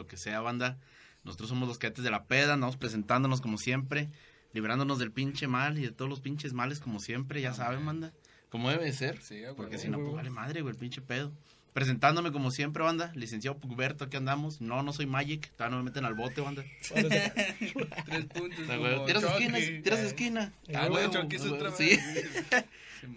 [0.00, 0.78] lo que sea, banda.
[1.24, 4.08] Nosotros somos los cadetes de la peda, andamos presentándonos como siempre,
[4.54, 8.12] librándonos del pinche mal y de todos los pinches males como siempre, ya saben, banda.
[8.48, 9.20] Como debe de ser.
[9.22, 9.54] Sí, güey.
[9.54, 11.30] Porque si no, pues vale madre, güey, el pinche pedo.
[11.72, 13.12] Presentándome como siempre, banda.
[13.14, 14.60] Licenciado Pugberto, aquí andamos.
[14.60, 15.52] No, no soy Magic.
[15.52, 16.64] Todavía no me meten al bote, banda.
[16.90, 18.58] Tres puntos.
[18.60, 19.44] O sea, como güey, Tiras Chucky.
[19.44, 20.52] esquina, tiras Eh, esquina.
[20.74, 21.90] Ah, güey, güey, otra Sí.
[21.90, 22.44] vez.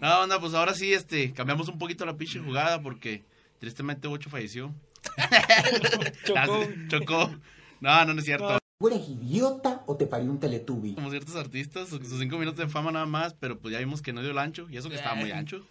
[0.00, 3.22] No, banda, pues ahora sí, este, cambiamos un poquito la pinche jugada porque
[3.58, 4.72] tristemente Ocho falleció.
[6.24, 6.66] Chocó.
[6.88, 7.30] Chocó.
[7.80, 8.58] No, no, no es cierto.
[8.78, 10.94] ¿Tú eres idiota o te parió un teletubi?
[10.94, 14.12] Como ciertos artistas, sus cinco minutos de fama nada más, pero pues ya vimos que
[14.12, 15.64] no dio el ancho, y eso que estaba muy ancho.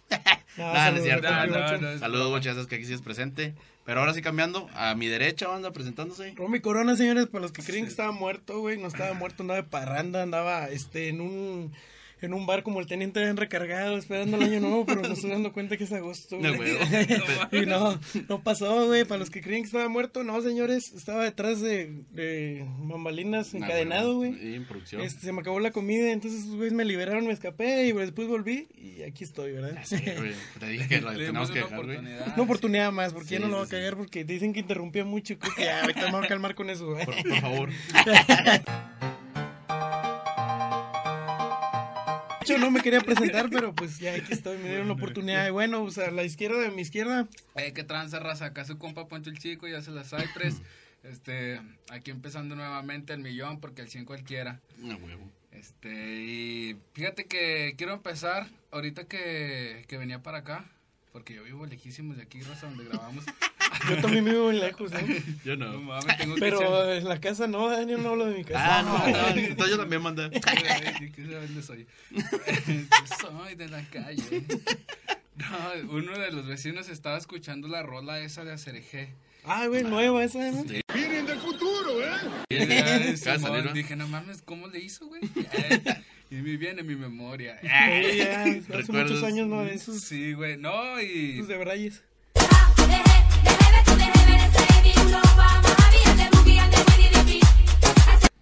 [0.56, 1.28] No, Nah, no es cierto.
[1.30, 2.28] No, Saludos, broma.
[2.28, 3.54] Bocha, ya sabes que aquí sí es presente.
[3.84, 6.32] Pero ahora sí cambiando, a mi derecha, banda, presentándose.
[6.36, 9.60] Romy Corona, señores, para los que creen que estaba muerto, güey, no estaba muerto, andaba
[9.60, 11.72] de parranda, andaba este en un
[12.26, 15.30] en un bar como el teniente bien recargado, esperando el año nuevo, pero nos estoy
[15.30, 16.38] dando cuenta que es agosto.
[16.40, 16.76] No, güey.
[16.76, 17.08] güey.
[17.62, 21.24] y no, no pasó, güey, para los que creen que estaba muerto, no, señores, estaba
[21.24, 24.32] detrás de, de bambalinas No, encadenado, güey.
[24.42, 25.02] Y en producción.
[25.02, 28.68] Este, se me acabó la comida, entonces güeyes me liberaron, me escapé y después volví
[28.74, 29.78] y aquí estoy, ¿verdad?
[29.84, 31.96] Sí, güey, Te dije que lo tenemos que dejar, güey.
[31.96, 32.26] oportunidad.
[32.34, 33.70] Una oportunidad más, porque Sí, ya no lo sí, voy a sí.
[33.72, 36.70] cagar porque dicen que interrumpía mucho, creo que ya, ahorita me voy a calmar con
[36.70, 37.04] eso, güey.
[37.04, 37.68] Por, por favor.
[42.46, 45.46] Yo no me quería presentar, pero pues ya aquí estoy, me dieron la oportunidad.
[45.46, 48.46] Y bueno, o sea, la izquierda de mi izquierda, Eh, qué tranza, raza.
[48.46, 50.60] Acá su compa Poncho el Chico, ya se las Cypress.
[51.04, 54.62] Este, aquí empezando nuevamente el millón, porque el 100 cualquiera.
[54.78, 55.30] No, huevo.
[55.52, 60.64] Este, y fíjate que quiero empezar ahorita que, que venía para acá,
[61.14, 63.24] porque yo vivo lejísimos de aquí, raza, donde grabamos.
[63.88, 64.98] yo también vivo muy lejos, ¿no?
[65.44, 65.80] Yo No no.
[65.80, 68.80] mames, tengo que echar- Pero en la casa no, Daniel, no hablo de mi casa.
[68.80, 70.24] Ah, no, no, entonces yo también manda.
[70.46, 71.86] Ay, ¿qué sabes dónde soy?
[73.20, 74.42] soy de la calle.
[75.36, 79.14] No, uno de los vecinos estaba escuchando la rola esa de Acereje.
[79.44, 80.64] Ah, güey, nueva esa, ¿no?
[80.64, 80.80] Sí.
[82.48, 83.72] Y ya, Acaba de Simón, salir, ¿no?
[83.72, 85.20] dije, no mames, ¿cómo le hizo, güey?
[86.34, 87.56] Y me viene en mi memoria.
[87.62, 88.88] Sí, ya, hace ¿Recuerdas?
[88.88, 91.34] muchos años no de esos, Sí, güey, no, y...
[91.34, 92.02] esos de Brayes.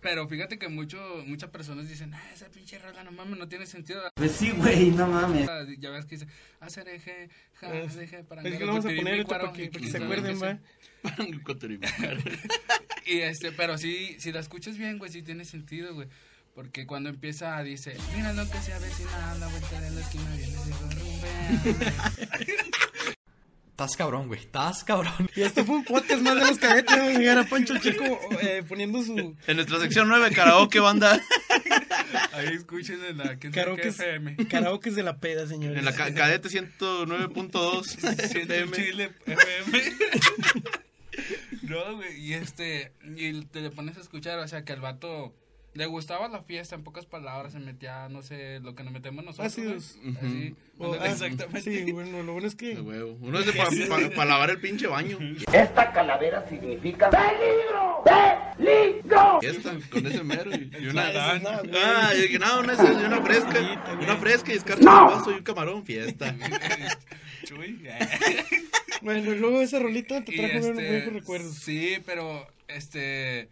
[0.00, 3.66] Pero fíjate que mucho, muchas personas dicen, ah, esa pinche rola, no mames, no tiene
[3.66, 4.02] sentido.
[4.14, 5.48] Pues sí, güey, no mames.
[5.78, 6.26] Ya ves que dice,
[6.60, 9.68] hacer eje, ja, Es- eje, para Es que lo vamos a poner ahorita para que,
[9.68, 10.58] para que se acuerden, va.
[11.60, 12.24] Rival.
[13.06, 16.08] Y este, pero sí, si la escuchas bien, güey, sí tiene sentido, güey.
[16.54, 20.56] Porque cuando empieza, dice, mira lo que se avecina, la vuelta de la esquina, viene
[21.72, 21.92] de.
[23.70, 24.38] Estás cabrón, güey.
[24.38, 25.30] Estás cabrón.
[25.34, 28.04] Y este fue un podcast más de los cadetes, vamos a llegar a Pancho Chico
[28.42, 31.18] eh, poniendo su En nuestra sección 9, karaoke, banda.
[32.34, 34.36] Ahí escuchen en la que karaoke FM.
[34.48, 35.78] karaoke de la peda, señores.
[35.78, 38.76] En la ca- cadete 109.2 Siento FM.
[38.76, 39.82] Chile FM.
[41.62, 45.34] no, güey, y este, y te le pones a escuchar, o sea, que al vato
[45.74, 49.24] le gustaba la fiesta, en pocas palabras, se metía, no sé, lo que nos metemos
[49.24, 49.46] nosotros.
[49.46, 51.62] Así, ah, exactamente.
[51.62, 53.16] Sí, bueno, lo bueno es que De huevo.
[53.22, 55.18] Uno es de para lavar el pinche baño.
[55.50, 58.04] Esta calavera significa ¡Peligro!
[58.04, 59.40] ¡Peligro!
[59.40, 61.06] Esta, con ese mero y, y una.
[61.08, 63.82] Ah, yo dije, no, una, y una fresca.
[63.98, 66.34] Una fresca y escarcha un vaso y un camarón, fiesta.
[67.44, 67.82] Chuy.
[69.00, 71.54] Bueno, y luego esa rolita te Y trajo este, buenos recuerdos.
[71.54, 73.48] Sí, pero este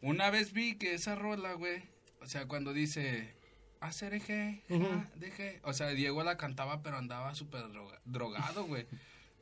[0.00, 1.82] una vez vi que esa rola, güey,
[2.20, 3.34] o sea, cuando dice
[3.80, 5.04] hacer eje, ja, Ujú.
[5.16, 8.86] deje, o sea, Diego la cantaba pero andaba súper droga- drogado, güey.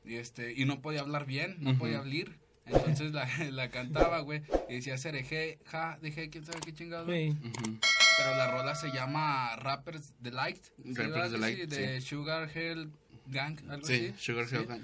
[0.04, 2.28] Y este y no podía hablar bien, no podía hablar.
[2.66, 7.06] Entonces la, la cantaba, güey, y decía hacer eje, ja, deje, quién sabe qué chingados.
[7.06, 7.32] güey.
[7.32, 7.78] Sí.
[8.18, 11.66] Pero la rola se llama Rappers Delight, ¿sí, Rappers Delight, sí?
[11.66, 12.06] de sí.
[12.08, 12.90] Sugar Hill
[13.26, 14.14] Gang, algo Sí, así.
[14.18, 14.56] Sugar Sí.
[14.56, 14.82] Hill Gang.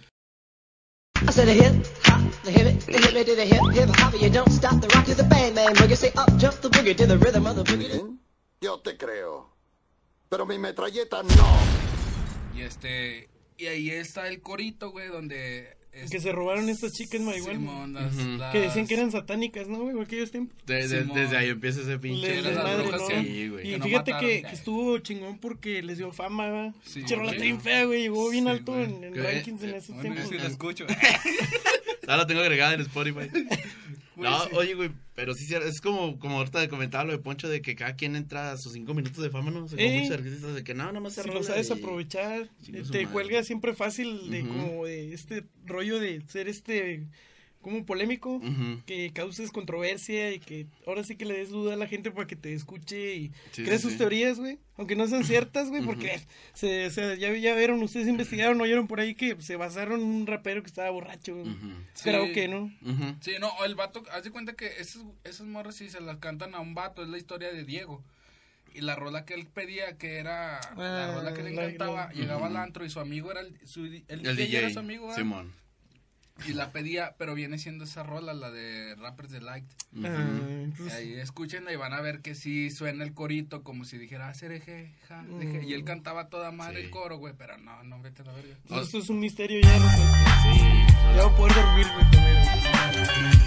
[1.29, 3.89] I said a hip hop, the hip it, the hip it to the hip hip
[3.97, 4.21] hop.
[4.21, 5.97] You don't stop the rock to the bang bang boogie.
[5.97, 8.17] Say up jump the boogie to the rhythm of the boogie.
[8.61, 9.47] Yo te creo.
[10.29, 11.83] Pero mi metralleta no.
[12.55, 15.77] Y este, y ahí está el corito, güey, donde...
[15.93, 17.59] es- Que se robaron estas chicas marihuana.
[17.59, 18.37] Simón, las- Ujú.
[18.39, 19.97] las- Que decían que eran satánicas, ¿no, güey?
[19.97, 20.57] En aquellos tiempos.
[20.67, 22.29] De- de- desde ahí empieza ese pinche.
[22.29, 23.09] Les las desmadre, brujas ¿no?
[23.23, 23.69] Sí, güey.
[23.69, 24.31] Y que no fíjate mataron.
[24.35, 26.75] que, que estuvo chingón porque les dio fama, ¿va?
[26.85, 27.37] Sí, Pinche rola güey.
[27.37, 28.03] está bien fea, güey.
[28.03, 28.85] Llegó bien Sí, alto güey.
[28.85, 30.25] en, en rankings en esos Bueno, tiempos.
[30.25, 30.87] yo sí la escucho.
[32.03, 33.29] Ahora la tengo agregada en Spotify.
[34.17, 34.51] Güey, No, sí.
[34.55, 37.97] oye, güey, pero sí, es como, como ahorita comentaba lo de Poncho de que cada
[37.97, 39.65] quien entra a sus cinco minutos de fama, ¿no?
[39.65, 39.99] O sea, como Eh.
[40.01, 42.49] muchos artistas de que no, nada más se Si lo sabes y- aprovechar,
[42.91, 47.07] te cuelga siempre fácil de como de este rollo de ser este
[47.63, 48.41] como polémico,
[48.85, 52.27] que causes controversia y que ahora sí que le des duda a la gente para
[52.27, 53.99] que te escuche y Sí, crees sí, sus sí.
[53.99, 54.59] teorías, güey.
[54.77, 56.21] Aunque no sean ciertas, güey, porque
[56.55, 60.27] se, se- ya, ya vieron, ustedes investigaron, oyeron por ahí que se basaron en un
[60.27, 61.49] rapero que estaba borracho, güey.
[61.49, 61.69] Ujú.
[62.03, 62.33] Creo Sí.
[62.33, 62.71] que, ¿no?
[63.21, 66.55] Sí, no, el vato, haz de cuenta que esos, esos morros sí se las cantan
[66.55, 68.03] a un vato, es la historia de Diego.
[68.75, 72.13] Y la rola que él pedía, que era la Ah, rola que le encantaba, la-
[72.15, 74.59] llegaba al antro y su amigo era el, su, el, El DJ, DJ.
[74.61, 75.15] era su amigo.
[75.15, 75.53] Simón.
[76.47, 79.65] Y la pedía, pero viene siendo esa rola, la de Rappers Delight.
[79.97, 80.07] Ujú.
[80.07, 83.99] Ah, entonces, Ahí escúchenla y van a ver que sí suena el corito como si
[83.99, 85.65] dijera, ah, cereje, ja, deje".
[85.65, 86.85] Y él cantaba toda madre Sí.
[86.87, 88.57] el coro, güey, pero no, no, vete a la verga.
[88.69, 89.97] pues esto es un misterio ya, no sé.
[89.97, 90.59] Sí.
[91.17, 93.43] Ya voy a poder dormir, güey, también.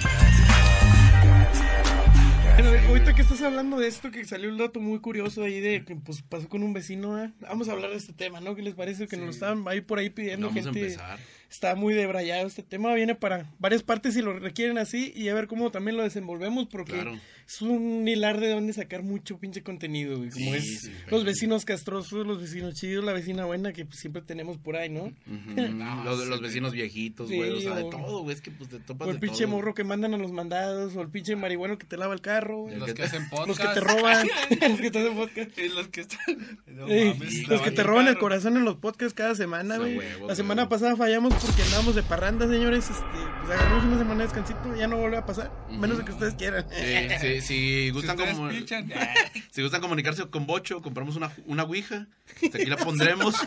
[2.57, 5.83] Bueno, ahorita que estás hablando de esto, que salió un dato muy curioso ahí de
[5.83, 7.31] que pues pasó con un vecino, ¿eh?
[7.41, 8.55] vamos a hablar de este tema, ¿no?
[8.55, 9.07] ¿Qué les parece?
[9.07, 10.79] Que nos lo estaban ahí por ahí pidiendo Vamos a gente.
[10.81, 11.19] empezar.
[11.55, 15.33] Está muy debrayado este tema, viene para varias partes y lo requieren así y a
[15.33, 17.17] ver cómo también lo desenvolvemos porque Claro.
[17.47, 21.23] Es un hilar de donde sacar mucho pinche contenido, güey, como Sí, es sí, los
[21.25, 25.11] vecinos castrosos, los vecinos chidos, la vecina buena que pues, siempre tenemos por ahí, ¿no?
[26.05, 27.51] Los, los vecinos viejitos, Sí, güey.
[27.51, 28.35] o sea, de o- todo, güey.
[28.35, 29.55] Es que pues te topas O el de pinche todo.
[29.55, 32.61] morro que mandan a los mandados, o el pinche marihuano que te lava el carro,
[32.63, 32.77] güey.
[32.77, 33.47] Los que hacen podcast.
[33.47, 34.27] Los que te roban,
[34.69, 35.57] los que te hacen podcast.
[35.57, 36.57] Y los que están...
[36.67, 39.77] No Ey, mames, los lavan que te roban el corazón en los podcasts cada semana,
[39.77, 39.99] güey.
[40.27, 42.89] La semana pasada fallamos porque andábamos de parranda, señores.
[42.89, 43.03] Este,
[43.45, 45.51] pues agarramos una semana de descansito, ya no vuelve a pasar.
[45.69, 46.65] Menos de que ustedes quieran.
[46.71, 48.91] Sí, sí, si gustan, como, pichan,
[49.51, 52.07] si gustan comunicarse con Bocho, compramos una, una ouija.
[52.53, 53.35] Aquí la pondremos.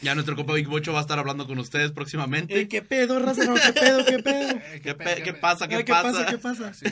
[0.00, 2.54] Ya nuestro compa Big Bocho va a estar hablando con ustedes próximamente.
[2.56, 3.44] Ey, ¿Qué pedo, raza?
[3.44, 4.50] No, ¿Qué pedo, qué pedo?
[4.50, 5.66] Eh, ¿Qué, pe- pe- qué pasa?
[5.68, 6.12] ¿Qué, Ay, ¿Qué pasa?
[6.12, 6.26] pasa?
[6.26, 6.72] ¿Qué pasa?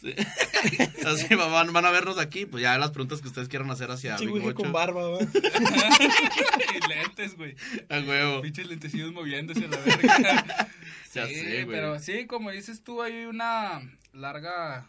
[0.00, 0.14] Sí, Sí.
[1.06, 2.44] Así va- van, van a vernos aquí.
[2.44, 4.54] Pues ya las preguntas que ustedes quieran hacer hacia Big Bocho.
[4.54, 5.18] con barba, va.
[5.22, 7.54] y lentes, güey.
[7.88, 8.42] A huevo.
[8.42, 10.68] Pinches lentecillos moviéndose a la verga.
[11.14, 11.66] Ya sí, sé, güey.
[11.66, 13.80] pero sí, como dices tú, hay una
[14.12, 14.86] larga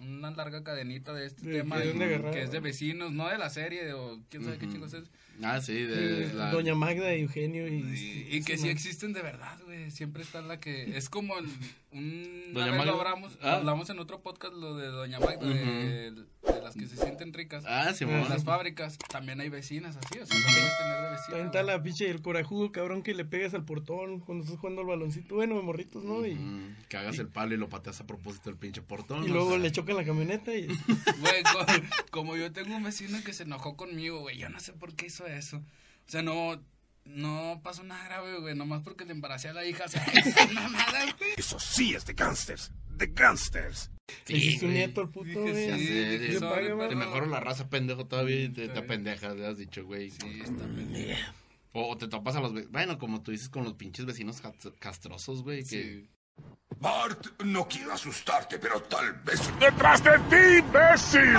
[0.00, 2.30] una larga cadenita de este ¿De tema agarrar?
[2.32, 5.04] que es de vecinos, no de la serie o quién sabe qué chingos es.
[5.42, 7.80] Ah, sí, de, Eh, la- Doña Magda y Eugenio y...
[8.30, 8.70] Y, y que sí, sí man.
[8.72, 9.90] existen de verdad, güey.
[9.90, 10.96] Siempre está la que.
[10.96, 11.46] Es como el,
[11.92, 12.40] un.
[12.54, 12.92] Doña Magda.
[12.92, 13.54] hablamos, Ah.
[13.56, 17.64] hablamos en otro podcast lo de Doña Magda, de, de las que se sienten ricas.
[17.66, 17.92] Ah.
[18.00, 21.26] En las fábricas también hay vecinas así, o sea, no puedes tener de vecina.
[21.28, 24.82] También está la pinche el corajudo cabrón que le pegas al portón cuando estás jugando
[24.82, 26.26] al baloncito, bueno, morritos, ¿no?
[26.26, 26.36] Y,
[26.88, 29.24] Que hagas el palo y lo pateas a propósito del pinche portón.
[29.24, 29.58] y o luego sea.
[29.58, 30.66] le chocan la camioneta y...
[31.20, 31.66] Güey, co-
[32.10, 35.06] como yo tengo un vecino que se enojó conmigo, güey, yo no sé por qué
[35.06, 35.58] hizo eso.
[35.58, 36.62] O sea, no,
[37.04, 40.04] no pasó nada grave, güey, nomás porque le embaracé a la hija, o sea,
[40.52, 41.30] mamada, güey.
[41.36, 42.72] Eso sí es de gangsters.
[42.88, 43.90] De gangsters.
[44.28, 45.78] Hiciste un nieto puto, güey.
[45.78, 48.72] Sí, sorry, pago, Te mejoro la raza pendejo todavía y te, Sí.
[48.74, 50.10] te pendejas, le has dicho, güey.
[50.10, 51.32] Sí, está pendejo.
[51.72, 52.52] O, te topas a los...
[52.70, 55.82] Bueno, como tú dices, con los pinches vecinos cast- castrosos, güey, que...
[55.82, 56.08] Sí.
[56.80, 59.40] Bart, no quiero asustarte, pero tal vez...
[59.60, 61.36] ¡Detrás de ti, imbécil!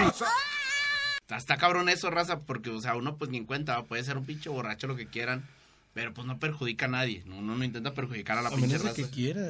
[1.31, 3.85] Está, está cabrón eso, raza, porque, o sea, uno pues ni en cuenta, ¿va?
[3.85, 5.47] puede ser un pinche borracho, lo que quieran,
[5.93, 7.37] pero pues no perjudica a nadie, ¿no?
[7.37, 8.93] uno no intenta perjudicar a la A pinche raza.
[8.93, 9.41] que quiera.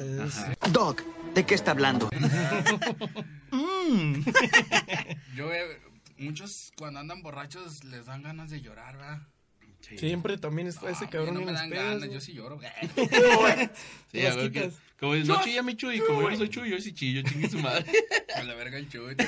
[0.70, 1.02] Doc,
[1.34, 2.08] ¿de qué está hablando?
[5.34, 5.80] Yo, eh,
[6.18, 9.18] muchos cuando andan borrachos les dan ganas de llorar, ¿verdad?
[9.80, 11.84] Sí, Siempre también está ese No, mí cabrón no me dan pedas.
[11.84, 12.12] ganas, güey.
[12.12, 12.60] yo sí lloro.
[14.12, 14.70] Sí, a ver, que-
[15.00, 17.50] como dices, no chilla mi chuy, como yo no soy chuy, yo sí chillo, chingue
[17.50, 17.90] su madre.
[18.36, 19.16] A la verga el chuy.
[19.16, 19.26] te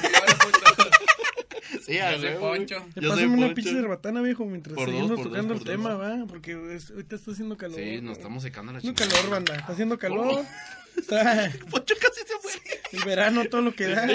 [1.86, 1.92] lloro, puto.
[1.92, 2.38] Sí, a Yo soy güey.
[2.58, 2.86] Poncho.
[2.94, 3.54] Te Yo soy pásame una Poncho.
[3.54, 6.00] pinche cerbatana, viejo, mientras Por dos, seguimos por dos, tocando por el tema, dos.
[6.22, 6.26] va.
[6.26, 7.78] Porque es- ahorita está haciendo calor.
[7.78, 8.12] Sí, nos güey.
[8.12, 9.20] estamos secando la Haciendo chingada.
[9.20, 9.54] calor, banda.
[9.56, 10.44] Está haciendo calor.
[10.96, 12.80] Está Poncho casi se muere.
[12.92, 14.06] el verano, todo lo que da.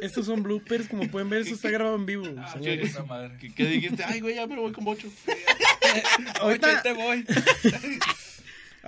[0.00, 2.24] Estos son bloopers, como pueden ver, esto está grabado en vivo.
[2.38, 2.96] Ah, señores.
[3.06, 3.36] madre.
[3.38, 4.04] ¿Qué, qué dijiste?
[4.04, 5.08] Ay, güey, ya me voy con Bocho.
[6.40, 7.24] Ahorita, te voy.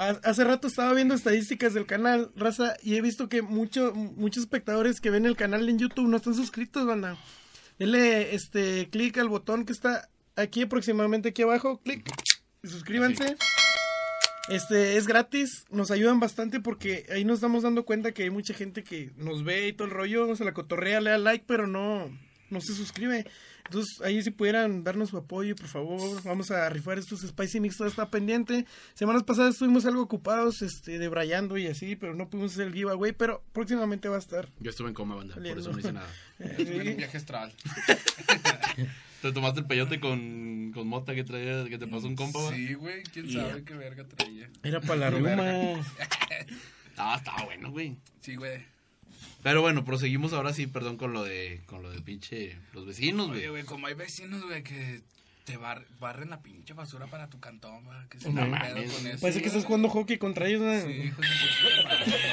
[0.01, 4.43] ha- hace rato estaba viendo estadísticas del canal, raza, y he visto que mucho, muchos
[4.45, 7.17] espectadores que ven el canal en YouTube no están suscritos, banda.
[7.79, 12.11] Denle este clic al botón que está aquí aproximadamente aquí abajo, clic
[12.63, 13.37] y suscríbanse.
[14.49, 18.53] Este es gratis, nos ayudan bastante porque ahí nos estamos dando cuenta que hay mucha
[18.53, 21.67] gente que nos ve y todo el rollo, se la cotorrea, le da like, pero
[21.67, 22.11] no,
[22.51, 23.27] no se suscribe.
[23.67, 27.77] Entonces, ahí si pudieran darnos su apoyo, por favor, vamos a rifar estos Spicy Mix,
[27.77, 28.67] todo está pendiente.
[28.95, 33.13] Semanas pasadas estuvimos algo ocupados, este, debrayando y así, pero no pudimos hacer el giveaway,
[33.13, 34.49] pero próximamente va a estar.
[34.59, 36.09] Yo estuve en coma, banda, por eso no hice nada.
[36.41, 37.53] Estuve en un viaje astral.
[39.23, 42.39] ¿Te tomaste el peyote con, con mota que traía, que te pasó un compa?
[42.55, 43.49] Sí, güey, quién Yeah.
[43.51, 44.49] sabe qué verga traía.
[44.63, 45.83] Era para la ruma.
[46.97, 47.99] Ah, estaba bueno, güey.
[48.23, 48.65] Sí, güey.
[49.43, 53.29] Pero bueno, proseguimos ahora sí, perdón, con lo de, con lo de pinche, los vecinos,
[53.29, 53.41] güey.
[53.41, 55.01] Oye, güey, como hay vecinos, güey, que
[55.45, 58.73] te bar- barren la pinche basura para tu cantón, va, que se No me mames.
[58.75, 59.21] pedo con eso.
[59.21, 60.61] Parece que estás jugando hockey contra ellos.
[60.61, 60.81] ¿no?
[60.83, 61.29] Sí, hijo de.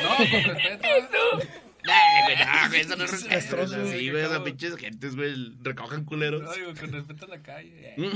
[0.03, 1.17] No, con respeto.
[1.87, 3.67] güey, no, güey, eso no es respeto.
[3.67, 6.43] Sí, güey, güey, esas pinches gentes, güey, recojan culeros.
[6.43, 7.95] No, digo, con respeto a la calle.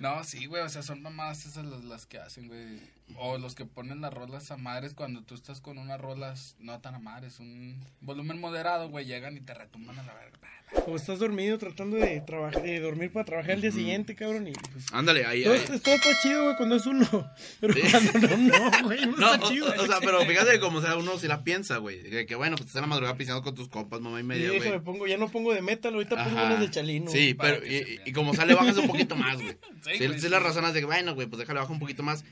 [0.00, 2.80] No, sí, güey, o sea, son mamadas esas las, las que hacen, güey.
[3.16, 6.80] O los que ponen las rolas a madres cuando tú estás con unas rolas no
[6.80, 10.38] tan a madres, un volumen moderado, güey, llegan y te retumban a la verga.
[10.86, 14.48] O estás dormido tratando de, trabajar, de dormir para trabajar el día siguiente, cabrón.
[14.48, 15.60] Y pues, Ándale, ahí, todo, ahí.
[15.60, 17.06] está- todo está chido, güey, cuando es uno.
[17.60, 19.66] Pero cuando no, no, güey, no, No, está o, chido.
[19.78, 22.02] o sea, pero fíjate como sea, uno si la piensa, güey.
[22.10, 24.48] Que, que bueno, pues estás en la madrugada pisando con tus compas, mamá y media,
[24.50, 24.80] déjame, güey.
[24.84, 26.46] pongo, ya no pongo de metal, ahorita pongo Ajá.
[26.46, 27.10] unas de chalino.
[27.10, 29.56] Sí, pero que y como sale bajas un poquito más, güey.
[29.84, 32.02] Sí, Sí, güey, sí las razonas de que, bueno, güey, pues déjale bajar un poquito
[32.02, 32.24] más.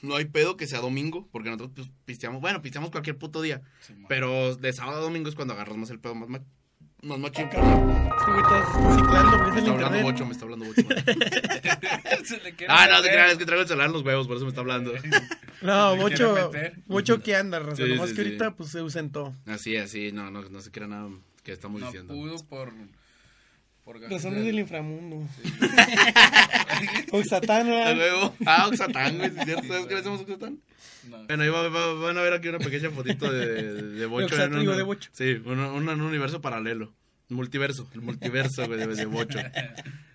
[0.00, 3.62] No hay pedo que sea domingo, porque nosotros pues, pisteamos, bueno, pisteamos cualquier puto día.
[4.08, 6.40] Pero de sábado a domingo es cuando agarras más el pedo, más, ma-
[7.02, 7.46] más machín.
[7.46, 8.64] Este güey está
[8.96, 10.82] ciclando, güey, Me es está hablando bocho, me está hablando bocho.
[12.68, 14.50] ah, no, te creas, es que traigo el celular en los huevos, por eso me
[14.50, 14.92] está hablando.
[15.60, 16.52] No, Bocho.
[16.86, 17.82] Bocho que anda, raza.
[17.84, 18.28] Sí, Nomás sí, que sí.
[18.28, 19.34] ahorita pues se ausentó.
[19.44, 21.10] Así, así, no, no, no se crea nada
[21.42, 22.14] que estamos No diciendo.
[22.14, 22.72] pudo por...
[23.96, 25.26] gajes Razones del- inframundo.
[27.12, 28.32] Oxatán, A ¿verdad?
[28.46, 29.66] Ah, Oxatán, güey, ¿sí ¿es cierto?
[29.68, 30.58] ¿Sabes qué le hacemos a Oxatán?
[31.08, 31.24] No.
[31.26, 34.26] Bueno, ahí va- va- van a ver aquí una pequeña fotito de, de Bocho.
[34.26, 35.10] Oxatán, en un- digo, de Bocho.
[35.12, 36.92] Sí, un, un, un universo paralelo.
[37.30, 39.38] Multiverso, el multiverso, güey, de, de Bocho.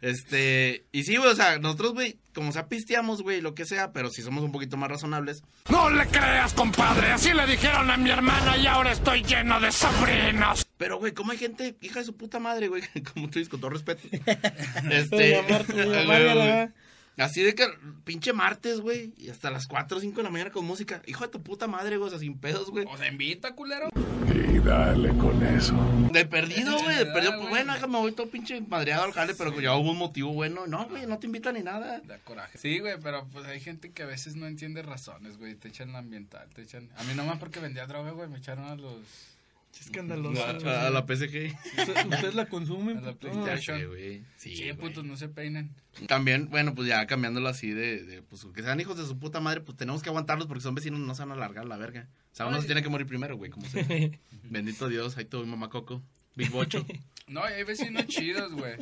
[0.01, 3.91] Este, y sí, güey, o sea, nosotros, güey, como sea, pisteamos, güey, lo que sea,
[3.93, 5.43] pero si somos un poquito más razonables.
[5.69, 7.11] No le creas, compadre.
[7.11, 10.65] Así le dijeron a mi hermana y ahora estoy lleno de sobrinos.
[10.83, 13.61] Pero, güey, como hay gente, hija de su puta madre, güey, como tú dices, con
[13.61, 14.05] todo respeto.
[14.91, 15.41] Este.
[15.47, 16.73] ¿verdad?
[17.17, 17.65] Así de que
[18.03, 21.01] pinche martes, güey, y hasta las 4 o 5 de la mañana con música.
[21.05, 22.85] Hijo de tu puta madre, güey, o sea, sin pedos, güey.
[22.89, 23.87] O sea, invita, culero.
[24.27, 25.73] Y dale con eso.
[26.11, 27.37] De perdido, güey, de perdido.
[27.37, 30.67] Pues bueno, déjame voy todo pinche madreado al jale, pero ya hubo un motivo bueno.
[30.67, 32.01] No, güey, no te invitan ni nada.
[32.01, 32.57] Da coraje.
[32.57, 35.55] Sí, güey, pero pues hay gente que a veces no entiende razones, güey.
[35.55, 36.89] Te echan la ambiental, te echan...
[36.97, 39.32] A mí nomás porque vendía droga, güey, me echaron a los...
[39.73, 40.45] Qué escandaloso.
[40.45, 40.67] A, güey.
[40.75, 41.51] a la PSG.
[41.79, 42.99] Usted- Ustedes la consumen.
[42.99, 43.31] A la puto.
[43.31, 43.79] PlayStation.
[43.79, 44.23] Sí, güey.
[44.37, 45.75] Sí, putos, no se peinen.
[46.07, 49.39] También, bueno, pues ya cambiándolo así de, de, pues que sean hijos de su puta
[49.39, 52.07] madre, pues tenemos que aguantarlos porque son vecinos, no se van a alargar la verga.
[52.31, 53.83] O sea, uno se tiene que morir primero, güey, como sea.
[54.43, 56.03] Bendito Dios, ahí todo mamá Coco,
[56.35, 56.85] Big Bocho.
[57.27, 58.75] No, hay vecinos chidos, güey.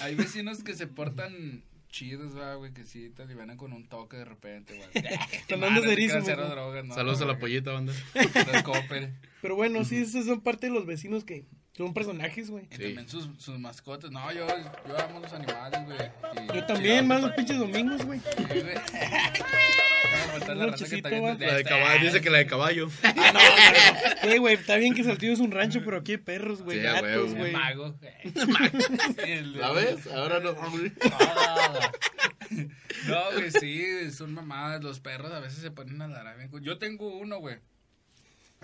[0.00, 1.62] Hay vecinos que se portan
[1.94, 3.12] chidos, va, güey, que sí
[3.56, 5.04] con un toque de repente, güey.
[6.50, 7.92] Drogas, no, Saludos a la pollita, banda.
[9.40, 11.46] Pero bueno, sí, esos son parte de los vecinos que
[11.76, 12.64] son personajes, güey.
[12.64, 12.82] Y Sí.
[12.82, 14.10] también sus, sus mascotas.
[14.10, 14.44] No, yo,
[14.88, 15.98] yo amo los animales, güey.
[16.52, 18.18] Yo también, más los pinches domingos, güey.
[18.18, 18.44] Sí,
[20.40, 21.34] la raza que Nochecito, también va.
[21.36, 22.88] de La de este- caballo, dice que la de caballo.
[24.24, 26.82] Eh, güey, está bien que Saltillo es un rancho, pero aquí hay perros, güey, Sí,
[26.84, 27.52] gatos, güey.
[27.52, 27.94] Mago.
[29.26, 30.06] El- ¿La ves?
[30.06, 30.52] Ahora no.
[33.06, 34.82] No, güey, sí, son mamadas.
[34.82, 36.36] Los perros a veces se ponen a ladrar.
[36.38, 37.56] bien Yo tengo uno, güey.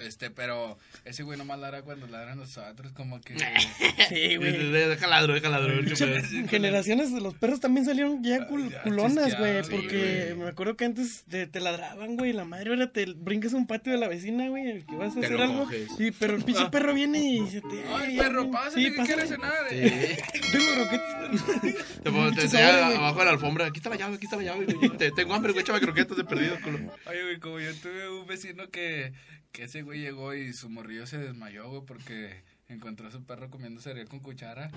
[0.00, 3.34] Este, pero ese güey nomás ladra cuando ladran los otros, como que...
[4.08, 4.70] Sí, güey.
[4.72, 5.74] Deja ladro, deja ladro.
[6.48, 10.76] generaciones de los perros también salieron ya cul- ya culonas, güey, sí, porque me acuerdo
[10.76, 13.98] que antes te, te ladraban, güey, la madre, ahora te brincas a un patio de
[13.98, 15.88] la vecina, güey, que vas a Te hacer algo, coges.
[15.96, 17.84] sí, pero el pinche perro viene y se te...
[17.94, 19.52] Ay, perro, pásale, Sí, que quieres cenar.
[19.68, 19.76] Sí.
[19.78, 20.18] eh.
[20.52, 21.62] Tengo croquetas.
[22.02, 23.66] Te, pongo- abajo de la alfombra.
[23.66, 24.90] Aquí está la llave, aquí está la llave, güey.
[24.96, 25.62] Te- tengo hambre, güey.
[25.62, 26.78] Échame croquetas de perdido, culo.
[27.06, 29.12] Oye, güey, como yo tuve un vecino que,
[29.52, 33.50] que ese güey llegó y su morrillo se desmayó, güey, porque encontró a su perro
[33.50, 34.70] comiendo cereal con cuchara.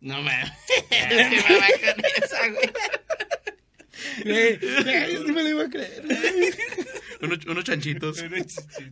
[0.00, 0.50] No mames.
[0.90, 2.70] Es que me va con esa, güey.
[5.12, 6.04] Yo sí me lo iba a creer.
[7.22, 8.22] Unos, unos chanchitos.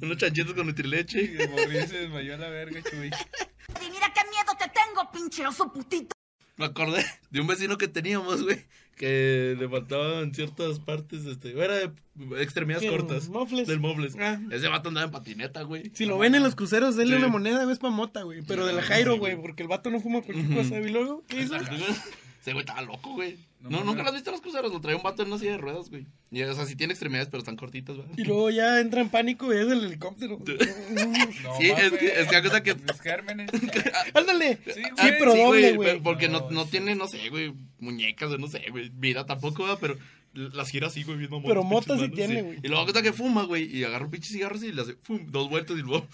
[0.02, 1.42] Unos chanchitos con Y nutrileche.
[1.42, 3.06] el morrillo se desmayó a la verga, chuy.
[3.06, 6.12] Y mira qué miedo te tengo, pinche oso putito.
[6.56, 8.64] Me acordé de un vecino que teníamos, güey.
[8.96, 11.50] Que le faltaban ciertas partes, este.
[11.52, 12.96] Era de extremidades ¿Qué?
[12.96, 13.28] cortas.
[13.28, 13.68] ¿Mofles?
[13.68, 14.16] Del mofles.
[14.18, 14.40] Ah.
[14.50, 15.92] Ese vato andaba en patineta, güey.
[15.94, 17.22] Si lo ven en los cruceros, denle Sí.
[17.22, 20.00] una moneda, ves pa' mota, güey, pero de la Jairo, güey, porque el vato no
[20.00, 21.54] fuma cualquier cosa, y luego, ¿qué hizo?
[22.48, 23.36] Ese güey estaba loco, güey.
[23.60, 24.72] No nunca lo has visto en los cruceros.
[24.72, 26.06] Lo trae un vato en una silla de ruedas, güey.
[26.30, 28.08] Y, o sea, sí tiene extremidades, pero están cortitas, güey.
[28.16, 30.38] Y luego ya entra en pánico y es el helicóptero.
[30.90, 33.50] No, Sí, es que- es que hay cosa que- Los gérmenes.
[34.14, 34.58] Ándale.
[34.64, 36.70] Sí, Sí, pero Sí, doble, güey, Porque no, No, no sí.
[36.70, 38.90] tiene, no sé, güey, muñecas, güey, no sé, güey.
[38.94, 39.98] Vida tampoco, güey, pero
[40.34, 42.58] las gira así, güey, viendo Pero motos, mota sí tiene, güey.
[42.62, 45.26] Y luego cosa que fuma, güey, y agarra un pinche cigarro y le hace, fum,
[45.30, 46.06] dos vueltas y luego.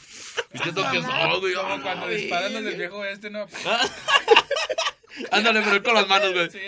[0.54, 1.52] ¿Y qué toque son, güey?
[1.54, 3.46] Como Ah, cuando disparan los del viejo este, ¿no?
[5.30, 6.50] Ándale, pero con las manos, güey.
[6.50, 6.58] Sí.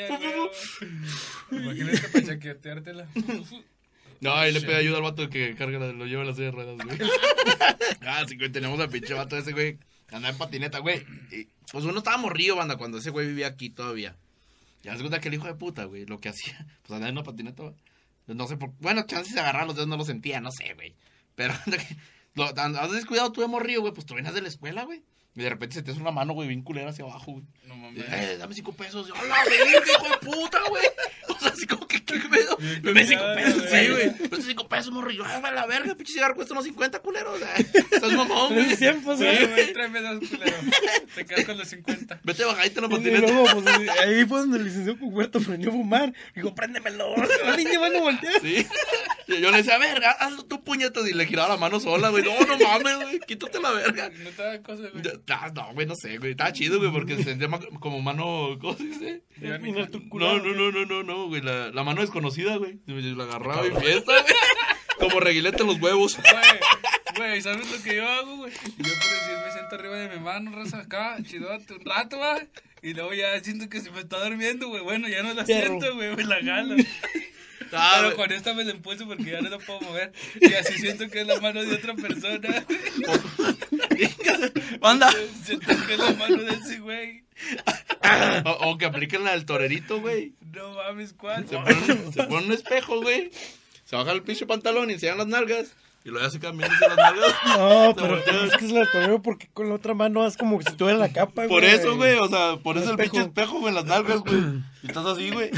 [1.51, 3.09] Imagínate para chaqueteártela.
[4.21, 6.47] No, y le pide ayuda al vato que carga, la- lo lleva en la silla
[6.47, 6.99] de ruedas, güey.
[8.07, 9.79] ah, sí, güey, tenemos al pinche vato ese, güey.
[10.11, 11.05] Andaba en patineta, güey.
[11.31, 14.17] Y, pues uno estaba morrido, banda, cuando ese güey vivía aquí todavía.
[14.83, 17.17] Ya se cuenta que el hijo de puta, güey, lo que hacía, pues andaba en
[17.17, 17.75] una patineta, güey.
[18.27, 20.95] No sé por Bueno, chances de agarrar los dedos no lo sentía, no sé, güey.
[21.35, 21.55] Pero,
[22.35, 25.03] lo, has descuidado tú de morrido, güey, pues tú venías de la escuela, güey.
[25.37, 27.45] Y de repente se te hace una mano, güey, bien culera hacia abajo, güey.
[27.67, 28.05] No mames.
[28.11, 29.11] Eh, dame cinco pesos.
[29.11, 30.85] ¡Hola, verga, hijo de puta, güey!
[31.29, 32.59] O sea, así como que, ¿qué pedo?
[32.83, 34.13] Dame cinco pesos, sí, güey.
[34.31, 35.11] Pero cinco pesos, morro.
[35.11, 35.95] Yo, ¡ay, va la verga!
[35.95, 37.33] Pinche cigarro cuesta unos 50, culero.
[37.33, 38.73] O sea, estás mamón, güey.
[38.73, 39.73] Es tiempo, Sí, güey.
[39.73, 40.55] tráeme dos culeros.
[41.15, 42.21] Te quedas con los 50.
[42.25, 43.33] Vete bajadita en la Y patineta.
[43.33, 46.13] luego, pues, ahí fue donde el licenciado Cubierto aprendió a fumar.
[46.35, 47.15] Dijo, préndemelo.
[47.45, 48.41] La niña van a voltear.
[48.41, 48.67] Sí.
[49.29, 51.09] Y yo le decía, verga, hazlo tú, puñetas.
[51.09, 52.23] Y le giraba la mano sola, güey.
[52.25, 53.21] No, no mames, güey.
[53.27, 54.11] Quítate la verga.
[54.23, 55.05] No te da cosa, güey.
[55.29, 56.31] Ah, No, güey, no sé, güey.
[56.33, 57.49] Estaba chido, güey, porque se sentía
[57.81, 58.57] como mano.
[58.61, 59.23] ¿Cómo se dice?
[59.41, 61.43] No, no, no, no, no, no, güey.
[61.43, 62.79] La, la mano desconocida, güey.
[62.87, 64.35] Yo La agarraba y fiesta, güey.
[64.99, 66.17] Como reguilete en los huevos.
[67.17, 68.53] Güey, güey, ¿sabes lo que yo hago, güey?
[68.53, 72.39] Yo por decir me siento arriba de mi mano, raza acá, chidote un rato, va.
[72.83, 74.83] Y luego ya siento que se me está durmiendo, güey.
[74.83, 76.77] Bueno, ya no la siento, güey, me la gano.
[77.73, 78.17] Ah, Pero güey.
[78.29, 80.13] con esta me la impulso porque ya no la puedo mover.
[80.41, 82.39] Y así siento que es la mano de otra persona.
[84.83, 85.11] Anda.
[85.45, 87.25] Siento que es la mano de ese güey.
[88.45, 90.33] O, o que apliquen la del torerito, güey.
[90.53, 91.47] No mames, ¿cuál?
[91.49, 93.31] Se pone, se pone un espejo, güey.
[93.85, 95.75] Se baja el pinche pantalón y enseñan las nalgas.
[96.05, 97.35] Y luego ya se cambian las nalgas.
[97.59, 100.61] No, Se pero es que es la torero porque con la otra mano haz como
[100.63, 101.75] si tuviera la capa, Por güey.
[101.75, 104.37] eso, güey, o sea, por eso el pinche espejo, güey, en las nalgas, güey.
[104.83, 105.51] Y estás así, güey.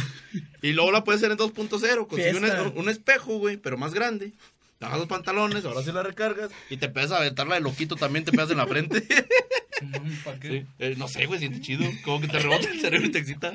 [0.62, 2.06] Y luego la puedes hacer en 2.0.
[2.06, 4.32] Consigue un, un espejo, güey, pero más grande.
[4.78, 6.50] Te bajas los pantalones, ahora sí la recargas.
[6.70, 9.02] Y te empiezas a aventarla de loquito también, te pegas en la frente.
[10.24, 10.48] ¿Para qué?
[10.48, 10.66] Sí.
[10.78, 11.84] Eh, no sé, güey, siente chido.
[12.04, 13.54] Como que te rebota el cerebro y te excita.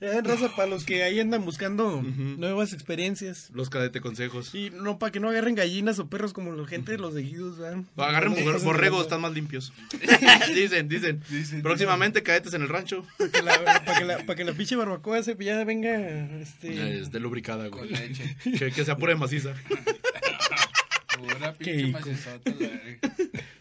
[0.00, 3.50] Eh, raza, para los que ahí andan buscando nuevas experiencias.
[3.52, 4.54] Los cadete consejos.
[4.54, 7.58] Y no, para que no agarren gallinas o perros como la gente de los ejidos,
[7.58, 7.82] ¿verdad?
[7.96, 9.00] O Agarren borregos, lanza.
[9.02, 9.72] están más limpios.
[10.54, 11.20] dicen, dicen.
[11.62, 13.04] Próximamente cadetes en el rancho.
[13.18, 15.98] Para que la, para que la, para que la pinche barbacoa se ya venga,
[16.40, 17.00] este...
[17.00, 17.90] Esté lubricada, Con güey.
[17.90, 18.36] leche.
[18.56, 19.54] Que, que sea pura de maciza.
[21.18, 22.52] Pura Qué pinche macizota.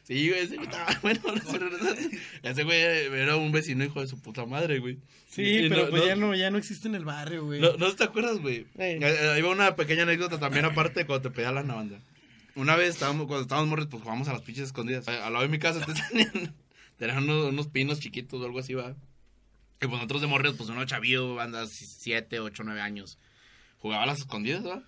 [0.08, 1.20] Sí, güey, ese, ah, bueno,
[2.44, 5.00] ese güey era un vecino hijo de su puta madre, güey.
[5.30, 7.60] Sí, Y pero no- pues no- ya no, ya no existe en el barrio, güey.
[7.60, 8.60] No, no te acuerdas, güey.
[8.78, 9.00] Eh.
[9.00, 12.00] Eh, eh, Ahí va una pequeña anécdota también aparte de cuando te pedía la banda.
[12.56, 15.08] Una vez estábamos, cuando estábamos morros, pues jugamos a las pinches escondidas.
[15.10, 16.54] A- Al lado de mi casa entonces, tenían,
[16.98, 18.92] tenían unos, unos pinos chiquitos o algo así, va.
[19.82, 23.20] Y pues nosotros de morros, pues uno chavillo, banda 7, 8, 9 años.
[23.80, 24.82] Jugaba a las escondidas, va.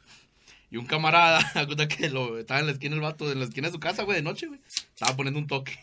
[0.71, 3.67] Y un camarada, acuerda que lo, estaba en la esquina el vato, en la esquina
[3.67, 4.59] de su casa, güey, de noche, güey.
[4.93, 5.77] Estaba poniendo un toque.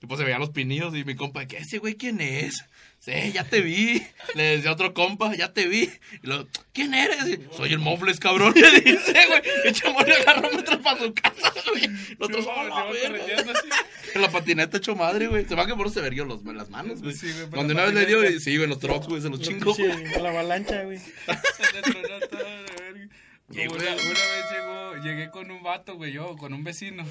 [0.00, 2.64] Y pues se veían los pinillos y mi compa, ¿qué ese güey quién es?
[3.00, 4.00] Sí, ya te vi.
[4.36, 5.90] Le decía a otro compa, ya te vi.
[6.22, 7.26] Y luego, ¿quién eres?
[7.26, 8.54] Y, Soy el Mofles, cabrón.
[8.56, 9.42] Le dice, güey.
[9.64, 11.88] El chamón le agarró metros para su casa, güey.
[12.16, 13.08] Nosotros, Se "Oh, va la verga".
[13.18, 13.68] correteando así.
[14.14, 15.44] En la patineta hecho madre, güey.
[15.46, 17.14] Se va que por eso se verguió los, las manos, güey.
[17.16, 19.40] Sí, güey, Cuando una vez le dio, sí, güey, en los trucks, güey, se los
[19.40, 19.74] chingó.
[19.74, 20.98] Pinche- La avalancha, güey.
[21.56, 23.04] Se le tronó todo, la verga.
[23.04, 23.08] Y,
[23.50, 27.04] Una, una vez llegó, llegué con un vato, güey, yo, con un vecino.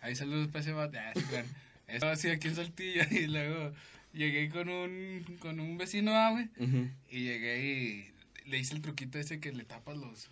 [0.00, 0.96] Ahí saludos para ese vato.
[0.98, 1.48] Ah, sí, bueno.
[1.86, 3.72] Estaba así aquí en Saltillo y luego
[4.12, 6.48] llegué con un, con un vecino, ah, güey.
[6.58, 6.88] Ujú.
[7.10, 8.10] Y llegué y
[8.48, 10.30] le hice el truquito ese que le tapas los...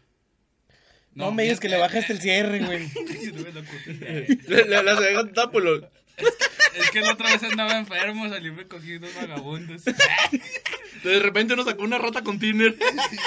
[1.14, 2.88] No, me digas que le bajaste el cierre, güey.
[3.32, 4.52] No.
[5.00, 9.14] Le, un tapo, lo- Es que la otra vez andaba enfermo, salí me cogí unos
[9.14, 9.82] vagabundos.
[9.84, 12.76] De repente uno sacó una rata con Tinder.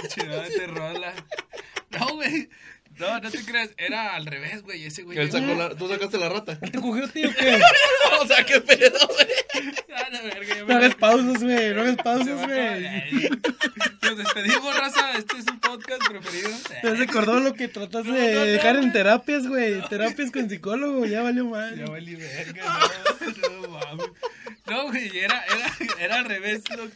[0.10, 1.13] Chivate rola.
[1.91, 2.49] No, güey.
[2.99, 3.69] No, no te creas.
[3.78, 4.86] Era al revés, güey.
[4.86, 5.17] Ese güey.
[5.17, 6.60] Él sacó la, tú sacaste la rata.
[6.60, 7.60] ¿Te cogió, tío, qué?
[8.21, 9.73] o sea, qué pedo, güey.
[9.95, 11.73] Ah, verga, No hagas pausas, güey.
[11.73, 13.30] No hagas pausas, güey.
[14.02, 15.13] Nos despedimos, raza.
[15.17, 16.49] Este es un podcast preferido.
[16.82, 19.82] ¿Te recordó lo que trataste No, de no, no, dejar en terapias, güey?
[19.88, 21.78] Terapias con psicólogo, ya valió mal.
[21.78, 22.80] Ya valí verga.
[23.41, 24.08] No, no mames.
[24.65, 25.17] No, güey.
[25.17, 26.63] Era, era, era al revés.
[26.75, 26.89] Lo,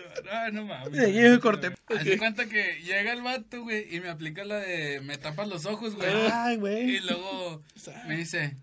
[0.00, 1.04] lo- no, mames.
[1.04, 1.70] Sí, yo corté.
[1.86, 5.66] Hace cuenta que llega el vato, güey, y me aplica la de me tapas los
[5.66, 6.08] ojos, güey.
[6.32, 7.00] Ay, Y güey.
[7.00, 7.62] luego
[8.06, 8.56] me dice,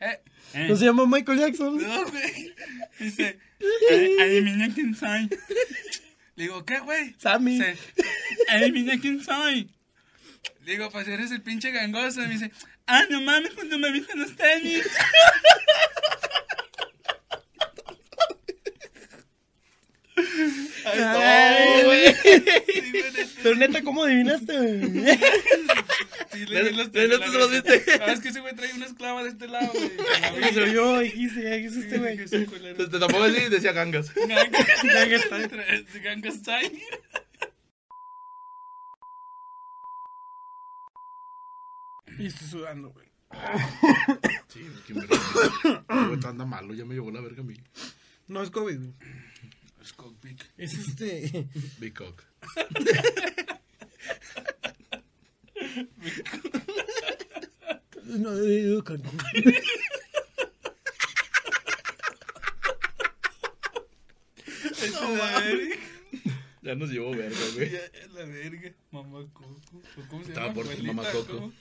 [0.00, 0.20] eh,
[0.68, 1.76] ¿No se llama Michael Jackson?
[1.80, 2.54] No, güey.
[2.98, 3.38] Dice,
[3.90, 5.28] "Ad- adivina quién soy.
[6.36, 7.14] Le digo, ¿qué, güey?
[7.18, 7.58] Sammy.
[7.58, 7.76] Dice,
[8.48, 9.70] adivina quién soy.
[10.64, 12.22] Le digo, pues eres el pinche gangoso.
[12.22, 12.50] Y me dice,
[12.86, 14.86] ah, no mames, cuando me viste los tenis.
[21.02, 22.14] Ay, güey.
[23.42, 25.18] Pero neta, ¿cómo adivinaste, güey?
[26.32, 27.84] Sí, le los ¿De neta se los viste?
[28.00, 29.90] Ah, es que ese güey trae una esclava de este lado, güey.
[30.50, 32.16] Y se oyó, dijiste, dijiste este, güey.
[32.16, 32.46] Que soy.
[32.46, 34.14] Te, te tampoco así decía gangas.
[34.14, 34.44] Ganga
[34.82, 35.86] Ganga Style.
[36.02, 36.82] Ganga Style.
[42.18, 43.06] Y estoy sudando, güey.
[44.48, 45.16] Sí, qué verga.
[45.88, 47.54] Güey, anda malo, ya me llevó la verga a mí.
[48.26, 48.92] No es COVID, güey.
[49.88, 50.42] Es cockpit.
[50.58, 51.48] Es este.
[51.80, 52.22] Big cock.
[58.04, 59.02] No, eh, con-
[66.62, 67.70] Ya nos llevó verga, güey.
[68.14, 68.72] La verga.
[68.90, 69.60] Mamá Coco.
[69.96, 70.62] ¿O ¿Cómo se Estaba llama?
[70.64, 71.32] por mamá Coco.
[71.32, 71.52] Coco.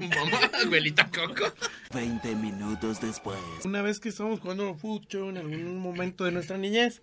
[0.00, 1.52] Mamá, abuelita Coco.
[1.94, 3.38] 20 minutos después.
[3.64, 7.02] Una vez que estábamos jugando fucho en algún momento de nuestra niñez.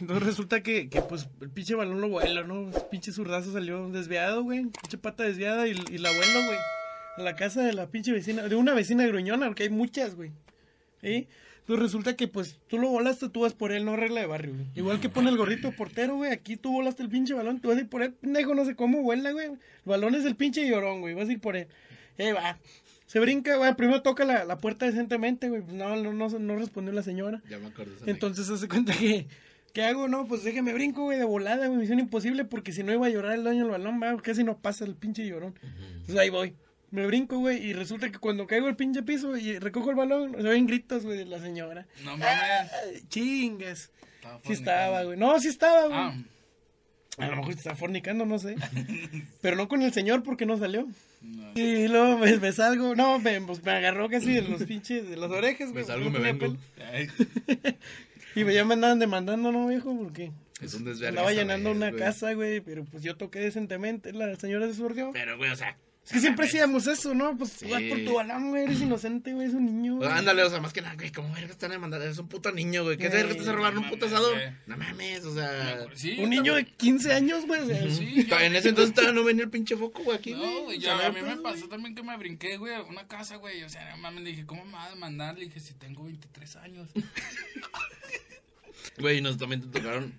[0.00, 2.68] Entonces resulta que, que pues el pinche balón lo vuela, ¿no?
[2.68, 4.66] El pinche zurdazo salió desviado, güey.
[4.66, 6.58] Pinche pata desviada y, y la vuelo, güey.
[7.16, 10.30] A la casa de la pinche vecina, de una vecina gruñona, porque hay muchas, güey.
[11.00, 11.28] ¿Sí?
[11.68, 14.54] Entonces resulta que pues tú lo volaste, tú vas por él, no regla de barrio,
[14.54, 14.66] güey.
[14.74, 16.30] Igual que pone el gorrito portero, güey.
[16.32, 18.74] Aquí tú volaste el pinche balón, tú vas a ir por él, pendejo, no sé
[18.74, 19.48] cómo vuela, güey.
[19.48, 21.14] El balón es el pinche llorón, güey.
[21.14, 21.68] Vas a ir por él.
[22.18, 22.58] Ahí va.
[23.04, 23.74] Se brinca, güey.
[23.74, 25.60] Primero toca la, la puerta decentemente, güey.
[25.60, 27.42] Pues no, no, no, no respondió la señora.
[27.50, 29.26] Ya me esa Entonces hace cuenta que.
[29.78, 30.08] ¿Qué hago?
[30.08, 31.78] No, pues déjame brinco, güey, de volada, güey.
[31.78, 34.58] Misión imposible porque si no iba a llorar el dueño del balón, va, casi no
[34.58, 35.54] pasa el pinche llorón.
[35.62, 36.56] Entonces ahí voy.
[36.90, 40.34] Me brinco, güey, y resulta que cuando caigo al pinche piso y recojo el balón,
[40.36, 41.86] se oyen gritos, güey, de la señora.
[42.02, 42.26] No mames.
[42.26, 43.92] Ay, chingas.
[44.16, 45.16] Estaba Sí estaba, güey.
[45.16, 45.96] No, sí estaba, güey.
[45.96, 46.16] Ah,
[47.18, 48.56] A lo mejor estaba fornicando, no sé.
[49.42, 50.88] Pero no con el señor porque no salió.
[51.54, 55.16] Y luego me, me salgo, no, me, pues, me agarró casi de los pinches, de
[55.16, 55.84] las orejas, güey.
[55.84, 56.56] Me salgo me vengo.
[58.34, 59.96] Y ya me andaban demandando, ¿no, viejo?
[59.96, 62.00] Porque Es un andaba llenando una güey.
[62.00, 65.10] casa, güey, pero pues yo toqué decentemente, la señora se sordió.
[65.12, 65.76] Pero, güey, o sea.
[66.08, 67.36] Es que siempre hacíamos eso, ¿no?
[67.36, 67.66] Pues Sí.
[67.70, 69.96] vas por tu balón, güey, eres inocente, güey, es un niño.
[69.96, 70.08] güey.
[70.08, 72.06] Ándale, o sea, más que nada, güey, ¿cómo verga están demandando?
[72.06, 72.96] Es un puto niño, güey.
[72.96, 74.50] ¿Qué te verga te robaron un puto güey.
[74.66, 75.84] No mames, o sea.
[75.94, 77.60] sí, Un niño de 15 años, güey.
[77.60, 80.46] o sea, Sí, En ese entonces todavía no venía el pinche foco, güey, aquí, güey.
[80.54, 81.68] No, güey, O ya, sea, a mí hay me pasó güey.
[81.68, 83.62] también que me brinqué, güey, a una casa, güey.
[83.64, 85.36] O sea, no mames, le dije, ¿cómo me va a demandar?
[85.36, 86.88] Le dije, si tengo 23 años.
[88.98, 90.12] Güey, y nos también te tocaron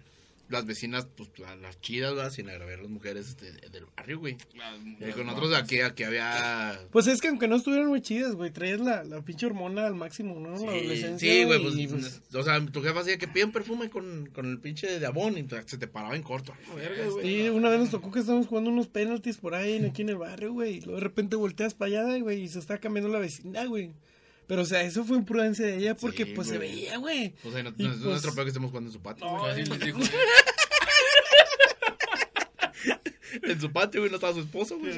[0.49, 2.31] las vecinas, pues la- las chidas, ¿verdad?
[2.31, 4.35] Sin agraviar a las mujeres este, del barrio, güey.
[4.55, 5.25] Las- Y las con guapas.
[5.25, 6.79] nosotros aquí, aquí había.
[6.91, 9.95] Pues es que aunque no estuvieran muy chidas, güey, traías la, la pinche hormona al
[9.95, 10.49] máximo, ¿no?
[10.51, 11.17] la adolescencia.
[11.31, 14.59] Sí, güey, y, pues, O sea, tu jefa hacía que piden perfume con, con el
[14.59, 16.53] pinche de abón y se te paraba en corto.
[16.53, 17.25] A la verga, güey.
[17.43, 20.09] Sí, una vez nos tocó que estábamos jugando unos penaltis por ahí, en- aquí en
[20.09, 20.77] el barrio, güey.
[20.77, 23.91] Y luego de repente volteas para allá, güey, y se está cambiando la vecina, güey.
[24.49, 27.35] Pero, o sea, eso fue imprudencia de ella porque, Sí, pues, se veía, güey.
[27.45, 29.23] O sea, no, no es pues, peor que estemos jugando en su patio.
[29.27, 29.51] No, güey.
[29.51, 29.99] así les dijo.
[33.43, 34.91] En su patio, güey, no estaba su esposo, güey.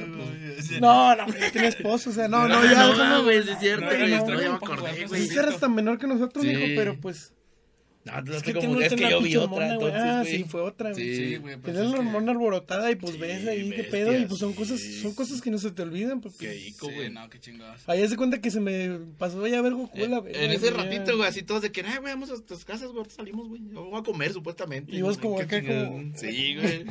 [0.80, 3.92] No, no, güey, tiene esposo, o sea, no, no, ya, no, güey, es cierto, No,
[3.92, 5.28] güey, no, no, ya me no, acordé, güey.
[5.28, 6.52] sí, eras tan menor que nosotros, Sí.
[6.52, 7.34] hijo, pero pues.
[7.34, 7.41] No,
[8.04, 10.38] es, Es que que, como, tiene es que una yo vi otra, entonces, Ah, güey.
[10.38, 11.16] sí, fue otra, güey.
[11.16, 13.70] Sí, güey, pues Tienes es la que- hormona alborotada y pues Sí, ves ahí qué
[13.78, 14.58] bestias, pedo y pues son sí.
[14.58, 16.36] cosas, son cosas que no se te olvidan, pues.
[16.36, 17.10] Qué ico, Sí, güey.
[17.12, 17.82] no, qué chingados.
[17.88, 20.72] Ahí se cuenta que se me pasó ya a ver Goku la Eh, En ese
[20.72, 23.62] ratito, güey, así todos de que, ay, güey, vamos a tus casas, güey, salimos, güey.
[23.72, 24.96] Yo voy a comer, supuestamente.
[24.96, 26.86] Y vos como qué acá, como- Sí, güey.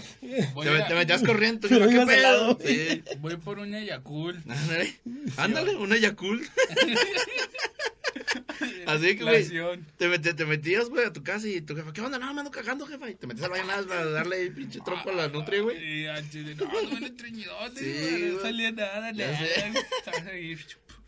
[0.62, 2.58] Te, a- te metías corriendo, Pero ¿qué pedo?
[2.64, 3.02] Sí.
[3.20, 4.38] Voy por una Yakult.
[4.48, 4.94] Ándale,
[5.36, 6.42] ándale, una Yakult.
[8.86, 9.48] Así que, güey,
[9.96, 12.18] te, met- te metías, güey, a tu casa y tu jefa, ¿qué onda?
[12.18, 13.08] No, me ando cagando, jefa.
[13.10, 16.02] Y te metías al baño para darle pinche trompo a la nutria, güey.
[16.02, 19.40] Y al chile, no, no viene treñidote, Sí, no salía nada, nada.
[19.98, 20.56] Estás ahí,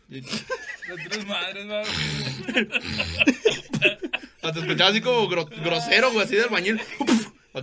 [0.09, 1.81] Las tres madres, va.
[4.41, 6.81] Hasta escuchaba así como gro- grosero, güey, así del bañil.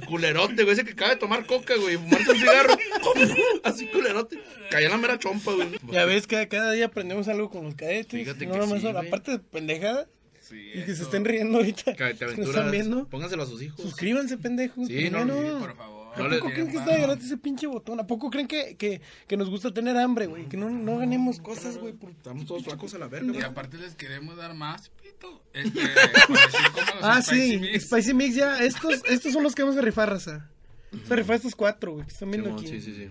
[0.06, 2.76] Culerote, güey, ese que acaba de tomar coca, güey, y fumarse un cigarro.
[3.64, 4.38] Así culerote.
[4.70, 5.68] Caía en la mera chompa, güey.
[5.90, 8.20] Ya ves que cada día aprendemos algo con los cadetes.
[8.20, 9.08] Fíjate no que nomás sí, son- güey.
[9.08, 10.06] aparte de pendejada
[10.40, 11.92] Sí, y que se estén riendo ahorita.
[11.92, 12.38] Aventuras.
[12.38, 13.06] están viendo.
[13.08, 13.80] Pónganselo a sus hijos.
[13.80, 14.86] Suscríbanse, pendejos.
[14.88, 15.58] Sí, no, primero.
[15.60, 16.00] Por favor.
[16.12, 18.00] ¿A No poco creen que está de gratis ese pinche botón?
[18.00, 20.46] ¿A poco creen que, que, que nos gusta tener hambre, güey?
[20.48, 21.92] Que no, no ganemos cosas, güey.
[21.92, 22.10] Por...
[22.10, 25.42] Estamos todos flacos a la verga, Y aparte les queremos dar más, pito.
[25.52, 27.84] Este, los Ah, Spicy sí, Mix.
[27.84, 28.58] Spicy Mix ya.
[28.64, 30.50] Estos, estos son los que vamos a rifar, raza.
[30.92, 32.80] Vamos a rifar estos cuatro, güey, que están viendo Simón, aquí.
[32.80, 33.10] Sí, sí, sí.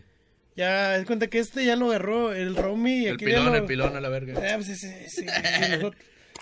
[0.55, 3.49] Ya, es cuenta que este ya lo agarró el Romy y El aquí pilón, ya
[3.51, 3.55] lo...
[3.55, 4.33] el pilón a la verga.
[4.37, 5.95] Ah, pues ese, ese, ese, nosotros.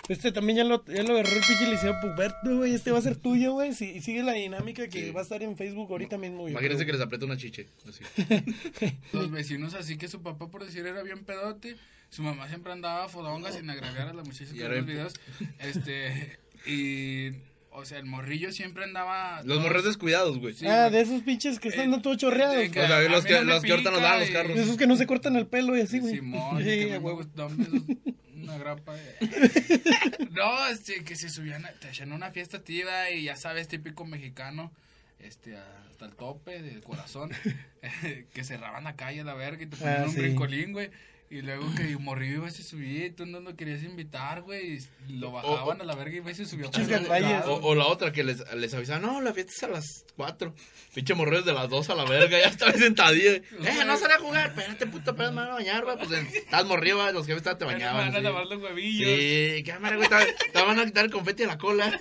[0.08, 2.74] Este también ya lo, ya lo agarró el pinche liceo Puberto, güey.
[2.74, 3.74] Este va a ser tuyo, güey.
[3.74, 5.10] Si, y sigue la dinámica que Sí.
[5.10, 6.52] va a estar en Facebook ahorita mismo, güey.
[6.52, 7.68] Imagínense que les aprieta una chiche.
[7.86, 8.02] Así.
[9.12, 11.76] Los vecinos así que su papá, por decir, era bien pedote.
[12.10, 15.12] Su mamá siempre andaba fodonga sin agraviar a la muchacha que ve los videos.
[15.58, 17.32] Este, y,
[17.70, 19.42] o sea, el morrillo siempre andaba...
[19.44, 20.54] Los morros descuidados, güey.
[20.54, 22.56] Sí, ah, de esos pinches que están Eh, todos chorreados.
[22.56, 22.68] güey.
[22.70, 24.56] O sea, los que- no los que ahorita nos dan los carros.
[24.56, 26.14] De esos que no se cortan el pelo y así, güey.
[26.16, 27.18] Simón, Sí, que a me huevo.
[27.18, 28.94] gusta, hombre, esos- una grapa.
[28.94, 29.18] de-
[30.30, 34.06] no, este, que se subían, a- te hacían una fiesta tía y ya sabes, típico
[34.06, 34.72] mexicano,
[35.18, 37.30] este, hasta el tope del corazón,
[38.32, 40.20] que cerraban la calle a la verga y te ponían Ah, un sí.
[40.20, 40.90] brincolín, güey.
[41.30, 44.78] Y luego que morrillo iba y se subía y tú no lo querías invitar, güey.
[45.08, 47.46] Y lo bajaban a la verga y iba y se gandallas.
[47.46, 50.54] O, o la otra que les, les avisaban, no, la fiesta es a las 4.
[50.94, 53.28] Pinche morrillos de las 2 a la verga, ya estaba sentadillo.
[53.68, 55.96] Eh, no salí a jugar, espérate, puta, pero me van a bañar, güey.
[55.98, 58.08] Pues estás morrido, güey, los jefes te no me bañaban.
[58.08, 59.08] van a lavar los huevillos.
[59.08, 61.86] Sí, cámara, güey, te, te van a quitar el confeti de la cola.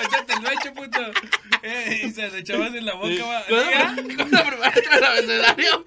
[0.00, 1.00] Échate el leche, puto.
[1.62, 3.44] Eh, y se le echabas en la boca, va.
[3.48, 4.16] ¿Cuándo ¿Ya?
[4.16, 5.84] cuándo preparaste el abecedario?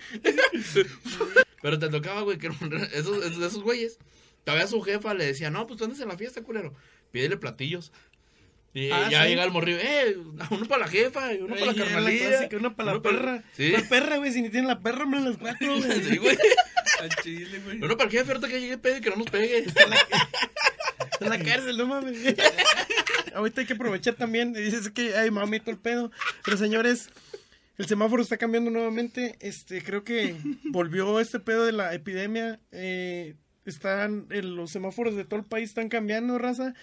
[1.61, 2.47] Pero te tocaba, güey, que
[2.93, 3.97] esos, esos, esos güeyes,
[4.43, 6.73] todavía su jefa le decía, no, pues tú andas en la fiesta, culero,
[7.11, 7.91] pídele platillos.
[8.73, 9.29] Y Ah, ya sí.
[9.29, 10.15] llega el morrillo, eh,
[10.49, 12.47] uno para la jefa, uno para la carnalilla.
[12.57, 13.43] una para la uno para- perra.
[13.57, 13.69] Sí.
[13.71, 16.01] La perra, güey, si ni tienen la perra, hombre, las cuatro, güey.
[16.03, 16.37] Sí, güey.
[17.01, 17.77] Al chile, güey.
[17.83, 19.65] Uno para el jefe, ahorita que llegue pedo y que no nos pegue.
[21.19, 22.17] En la cárcel, no mames.
[23.35, 24.53] Ahorita hay que aprovechar también.
[24.53, 26.11] Dices que, ay, mami, todo el pedo.
[26.43, 27.09] Pero señores,
[27.77, 29.37] el semáforo está cambiando nuevamente.
[29.39, 30.35] Este, creo que
[30.71, 32.59] volvió este pedo de la epidemia.
[32.71, 36.73] Eh, están, los semáforos de todo el país están cambiando, raza.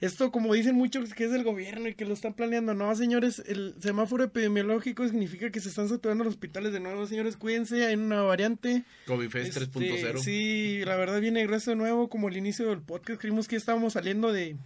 [0.00, 2.72] Esto, como dicen muchos, que es del gobierno y que lo están planeando.
[2.72, 7.06] No, señores, el semáforo epidemiológico significa que se están saturando los hospitales de nuevo.
[7.06, 8.84] Señores, cuídense, hay una variante.
[9.06, 10.18] Covifest Este, 3.0.
[10.20, 13.20] Sí, la verdad viene grueso de nuevo, como el inicio del podcast.
[13.20, 14.56] Creímos que estábamos saliendo de,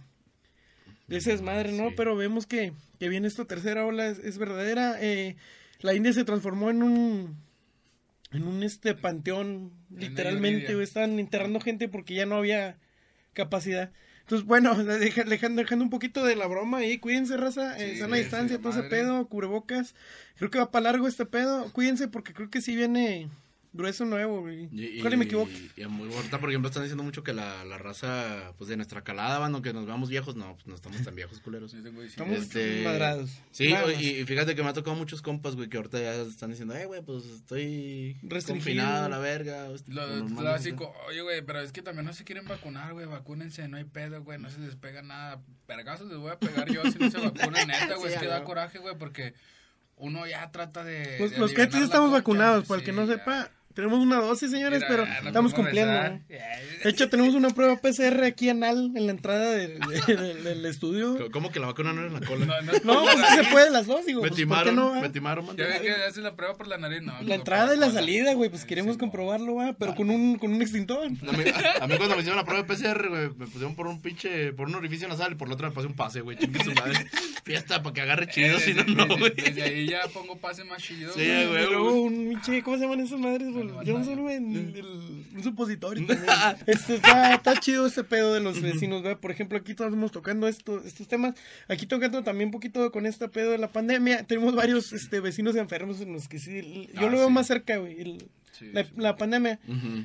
[1.07, 1.89] de ese desmadre, ¿no?
[1.89, 1.95] Sí.
[1.97, 4.95] Pero vemos que, que viene esta tercera ola, es, es verdadera.
[5.01, 5.35] Eh,
[5.79, 7.37] la India se transformó en un
[8.31, 12.77] en un este panteón, En literalmente, estaban enterrando gente porque ya no había
[13.33, 13.91] capacidad.
[14.21, 17.99] Entonces, bueno, deja- dejando, dejando un poquito de la broma ahí, cuídense, raza, eh, Sí,
[17.99, 19.95] sana distancia, todo ese pedo, cubrebocas.
[20.37, 23.29] Creo que va para largo este pedo, cuídense porque creo que sí viene
[23.75, 24.67] grueso nuevo, güey.
[24.71, 25.51] Y, Ojalá me equivoque.
[25.75, 28.75] y- y muy- ahorita, por ejemplo, están diciendo mucho que la, la raza, pues de
[28.77, 31.73] nuestra calada, van, aunque nos veamos viejos, no, pues no estamos tan viejos, culeros.
[31.73, 33.31] Estamos Este, madrados.
[33.51, 36.49] Sí, y, y fíjate que me ha tocado muchos compas, güey, que ahorita ya están
[36.51, 38.53] diciendo, eh, güey, pues estoy Restringido.
[38.83, 39.69] confinado a la verga.
[39.69, 42.93] o- Lo, o normal, clásico, oye, güey, pero es que también no se quieren vacunar,
[42.93, 45.41] güey, vacúnense, no hay pedo, güey, no se les pega nada.
[45.67, 47.17] Vergazos les voy a pegar yo si no se
[47.57, 49.33] vacunan, neta, güey, Sí, es que da coraje, güey, porque
[49.97, 51.17] uno ya trata de...
[51.19, 53.13] Los, de los que estamos vacunados, para el que no ya.
[53.13, 55.93] sepa, tenemos una dosis, señores, Mira, pero no estamos cumpliendo.
[55.93, 56.21] ¿no?
[56.27, 60.65] De hecho, tenemos una prueba PCR aquí anal en la entrada de- de- del- del
[60.65, 61.29] estudio.
[61.31, 62.45] ¿Cómo que la vacuna no era en la cola?
[62.45, 64.21] No, no, No, por pues sí se puede las dos, digo.
[64.21, 65.63] me pues, ¿por qué timaron, no, me timaron, manda.
[65.63, 67.13] Ya ves que haces la prueba por la nariz, no.
[67.21, 70.61] La entrada y la salida, güey, pues queremos comprobarlo, va, pero con un, con un
[70.61, 71.05] extintor.
[71.07, 73.87] A mí, a- a mí cuando me hicieron la prueba PCR, güey, me pusieron por
[73.87, 76.37] un pinche, por un orificio nasal y por la otra me pasé un pase, güey,
[76.37, 77.05] chingue su madre.
[77.43, 79.33] Fiesta para que agarre chido, Eh, si no, güey.
[79.35, 81.13] desde ahí ya pongo pase más chido.
[81.13, 81.47] Sí, güey.
[81.47, 81.63] güey.
[81.63, 83.51] Y luego un pinche, ¿cómo se llaman esas madres?
[83.51, 83.64] güey?
[83.73, 84.21] Bueno, Yo bueno.
[84.21, 86.05] güey, el- el- un supositorio.
[86.67, 89.19] Este, está, está chido este pedo de los vecinos, ¿verdad?
[89.19, 91.35] Por ejemplo, aquí estamos tocando esto, estos temas.
[91.67, 94.23] Aquí tocando también un poquito con este pedo de la pandemia.
[94.23, 96.89] Tenemos varios este, vecinos enfermos en los que sí.
[96.93, 97.33] Yo Ah, lo veo sí.
[97.33, 98.01] más cerca, güey.
[98.01, 98.91] el- Sí, la, sí.
[98.95, 99.59] la pandemia.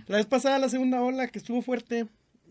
[0.09, 2.07] La vez pasada, la segunda ola que estuvo fuerte.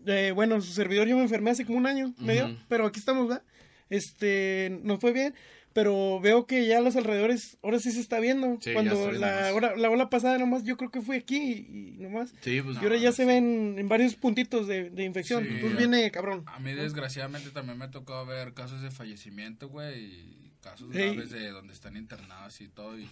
[0.06, 3.28] eh, bueno, su servidor yo me enfermé hace como un año, medio, pero aquí estamos,
[3.28, 3.42] ¿verdad?
[3.90, 5.34] Este, nos fue bien,
[5.72, 8.58] pero veo que ya a los alrededores, ahora sí se está viendo.
[8.60, 11.94] Sí, ya Cuando la, hora- la ola pasada nomás, yo creo que fue aquí y,
[11.94, 12.32] y nomás.
[12.40, 12.76] Sí, pues.
[12.76, 15.44] y ahora ya se ven en varios puntitos de, de infección.
[15.44, 15.50] Sí.
[15.54, 16.44] Entonces viene cabrón.
[16.46, 21.50] A mí desgraciadamente también me tocó ver casos de fallecimiento, güey, y casos graves de
[21.50, 22.98] donde están internados y todo.
[22.98, 23.08] Y,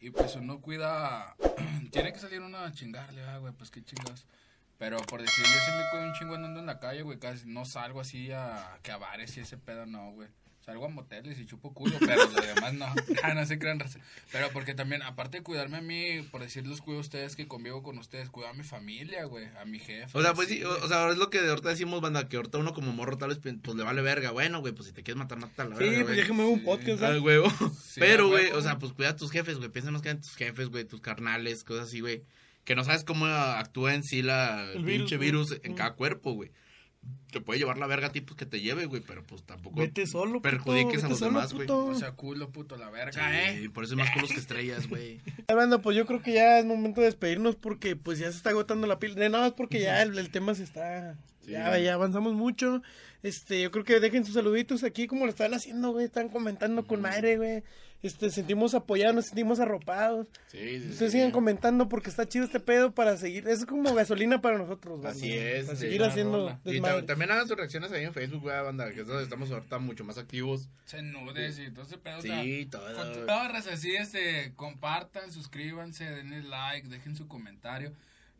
[0.00, 1.36] y pues uno cuida,
[1.90, 4.24] tiene que salir uno a chingarle, ah, güey, pues qué chingas.
[4.78, 7.46] Pero por decir, yo sí me cuido un chingo andando en la calle, güey, casi
[7.48, 10.28] no salgo así a que a bares y ese pedo, no, güey.
[10.64, 12.86] Salgo a moteles y chupo culo, pero lo demás no.
[13.24, 13.82] Ah, no se crean.
[14.30, 17.48] Pero porque también, aparte de cuidarme a mí, por decir, los cuido a ustedes que
[17.48, 20.16] convivo con ustedes, cuido a mi familia, güey, a mi jefe.
[20.16, 22.58] O sea, pues sí, o, o sea, es lo que ahorita decimos, banda, que ahorita
[22.58, 24.30] uno como morro tal vez pues le vale verga.
[24.30, 26.16] Bueno, güey, pues si te quieres matar, mata la Sí, verga, pues güey.
[26.18, 26.64] déjame ver un Sí.
[26.64, 27.00] podcast.
[27.00, 27.18] ¿verdad?
[27.20, 27.50] huevo.
[27.82, 29.68] Sí, Pero, güey, o sea, pues cuida a tus jefes, güey.
[29.70, 32.22] Piensa más que en tus jefes, güey, tus carnales, cosas así, güey.
[32.64, 35.74] Que no sabes cómo actúa en sí la El pinche virus, virus, en Mm.
[35.74, 36.52] cada cuerpo, güey.
[37.30, 39.80] Te puede llevar la verga a ti, pues que te lleve, güey, pero pues tampoco
[39.80, 41.66] Vete solo, puto, perjudiques vete a los solo, demás, güey.
[41.70, 43.70] O sea, culo, puto, la verga, Sí, ¿eh?
[43.72, 45.20] por eso es más culos que estrellas, güey.
[45.48, 48.50] Hablando, pues yo creo que ya es momento de despedirnos porque pues ya se está
[48.50, 49.14] agotando la pila.
[49.28, 51.16] Nada más porque ya el, el tema se está...
[51.46, 52.82] Ya, ya avanzamos mucho.
[53.22, 56.04] Este, yo creo que dejen sus saluditos aquí como lo están haciendo, güey.
[56.04, 57.62] Están comentando con madre, güey.
[58.02, 60.26] Este, sentimos apoyados, nos sentimos arropados.
[60.48, 61.18] Sí, sí, Ustedes sí.
[61.18, 63.46] sigan comentando porque está chido este pedo para seguir.
[63.46, 66.58] Es como gasolina para nosotros, banda, Así es, Para seguir haciendo.
[66.64, 69.78] Y también hagan sus reacciones ahí en Facebook, güey, banda, que es donde estamos ahorita
[69.78, 70.68] mucho más activos.
[70.84, 72.18] Se nudes y todo ese pedo.
[72.18, 72.94] o Sí, sea, todo.
[72.96, 77.92] Con toda raza así, este, compartan, suscríbanse, denle like, dejen su comentario.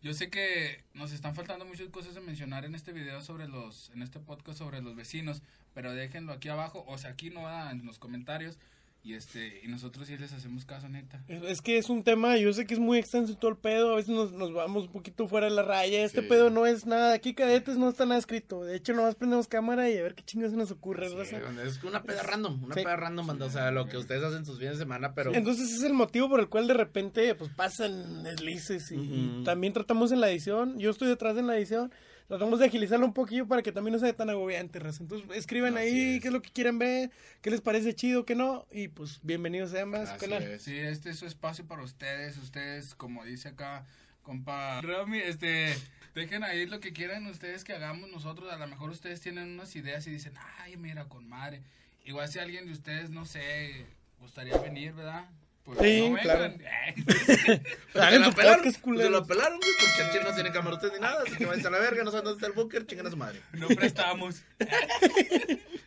[0.03, 3.90] Yo sé que nos están faltando muchas cosas de mencionar en este video sobre los,
[3.94, 5.42] en este podcast sobre los vecinos,
[5.75, 8.59] pero déjenlo aquí abajo, o sea, aquí no en los comentarios.
[9.04, 11.20] Y este, y nosotros sí les hacemos caso, neta.
[11.26, 13.56] Es es que es un tema, yo sé que es muy extenso y todo el
[13.56, 16.28] pedo, a veces nos, nos vamos un poquito fuera de la raya, este Sí.
[16.28, 19.90] pedo no es nada, aquí cadetes no está nada escrito, de hecho nomás prendemos cámara
[19.90, 21.38] y a ver qué chingas se nos ocurre, raza.
[21.66, 22.82] Es una peda random, una Sí.
[22.84, 25.34] peda random, banda, o sea, lo que ustedes hacen sus fines de semana, pero...
[25.34, 30.12] Entonces es el motivo por el cual de repente pues pasan deslices y, también tratamos
[30.12, 31.92] en la edición, yo estoy detrás en la edición,
[32.33, 35.03] tratamos de agilizarlo un poquillo para que también no sea tan agobiante, raza.
[35.03, 36.23] Entonces escriban Así ahí es.
[36.23, 37.11] qué es lo que quieren ver,
[37.42, 40.62] qué les parece chido, qué no, y pues bienvenidos sean más es.
[40.62, 42.38] Sí, este es su espacio para ustedes.
[42.38, 43.85] Ustedes, como dice acá,
[44.23, 45.77] compa Rami, este,
[46.14, 48.51] dejen ahí lo que quieran ustedes que hagamos nosotros.
[48.51, 51.61] A lo mejor ustedes tienen unas ideas y dicen, ay, mira, con madre.
[52.07, 53.85] Igual si alguien de ustedes, no sé,
[54.21, 55.27] gustaría venir, ¿verdad?
[55.64, 56.55] Pues Sí, no claro.
[57.92, 59.12] Se Hagan la su pelaron, podcast, se culeros.
[59.12, 61.70] lo pelaron, güey, porque el chile no tiene camarotes ni nada, así que váyanse a
[61.70, 63.40] la verga, no saben dónde está el búnker, chingan a su madre.
[63.53, 64.42] no prestamos.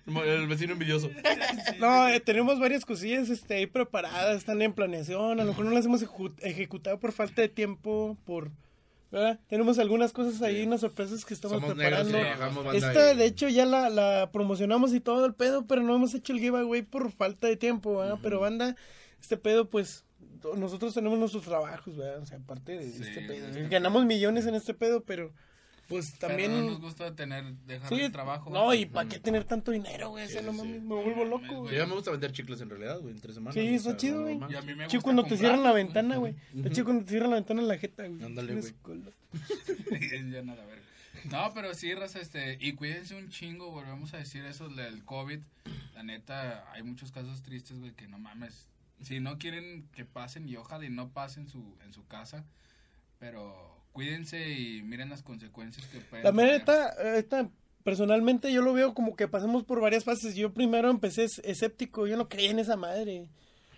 [0.08, 1.10] El vecino envidioso.
[1.80, 5.72] No, eh, tenemos varias cosillas este, ahí preparadas, están en planeación, a lo mejor no
[5.72, 8.52] las hemos ejecu- ejecutado por falta de tiempo, por...
[9.12, 9.40] ¿verdad?
[9.48, 12.18] Tenemos algunas cosas ahí, unas sorpresas que estamos Somos preparando.
[12.74, 13.18] Esta, ahí.
[13.18, 16.40] de hecho, ya la, la promocionamos y todo el pedo, pero no hemos hecho el
[16.40, 18.20] giveaway por falta de tiempo, ¿verdad?
[18.22, 18.76] Pero banda,
[19.26, 20.04] este pedo, pues,
[20.56, 22.20] nosotros tenemos nuestros trabajos, ¿verdad?
[22.22, 23.48] O sea, aparte de Sí, este pedo.
[23.48, 25.34] este Ganamos millones en este pedo, pero,
[25.88, 26.52] pues, también...
[26.52, 28.50] Pero no nos gusta tener, dejar Sí, el trabajo.
[28.52, 30.58] no, y para qué tener tanto dinero, güey, o sea, Sí, no sí.
[30.60, 31.80] mames, me vuelvo loco, güey.
[31.80, 33.56] Mí me gusta vender chicles en realidad, güey, en tres semanas.
[33.56, 34.38] Sí, o está sea, chido, güey.
[34.38, 34.54] mames.
[34.56, 36.36] Y a mí me Chido gusta cuando te cierran la ventana, güey.
[36.56, 38.24] Está chido cuando te cierran la ventana en la jeta, güey.
[38.24, 38.74] Ándale, güey.
[38.84, 39.12] cola.
[40.32, 40.82] Ya nada, verga.
[41.32, 45.40] No, pero sí, raza, este, y cuídense un chingo, volvemos a decir eso del COVID.
[45.96, 48.68] La neta, hay muchos casos tristes, güey, que no mames.
[49.02, 52.46] Si no quieren que pasen, y ojalá y no pasen su, en su casa,
[53.20, 56.60] pero cuídense y miren las consecuencias que pueden La tener.
[56.60, 57.50] neta, esta,
[57.84, 60.36] personalmente yo lo veo como que pasamos por varias fases.
[60.36, 63.30] Yo primero empecé es- escéptico, yo no creía en esa madre.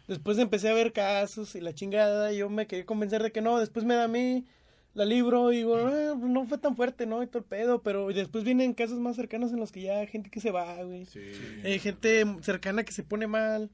[0.07, 3.41] Después empecé a ver casos y la chingada, y yo me quería convencer de que
[3.41, 3.59] no.
[3.59, 4.45] Después me da a mí,
[4.93, 7.21] la libro y digo, "Eh, pues no fue tan fuerte, ¿no?
[7.21, 10.07] Y todo el pedo, pero después vienen casos más cercanos en los que ya hay
[10.07, 11.05] gente que se va, güey.
[11.05, 11.19] Sí,
[11.63, 13.69] Eh, gente cercana que se pone mal.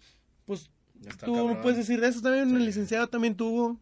[0.46, 0.70] Pues
[1.10, 1.62] está tú no cabrón.
[1.62, 2.50] puedes decir de eso también.
[2.50, 2.56] Sí.
[2.56, 3.80] El licenciado también tuvo.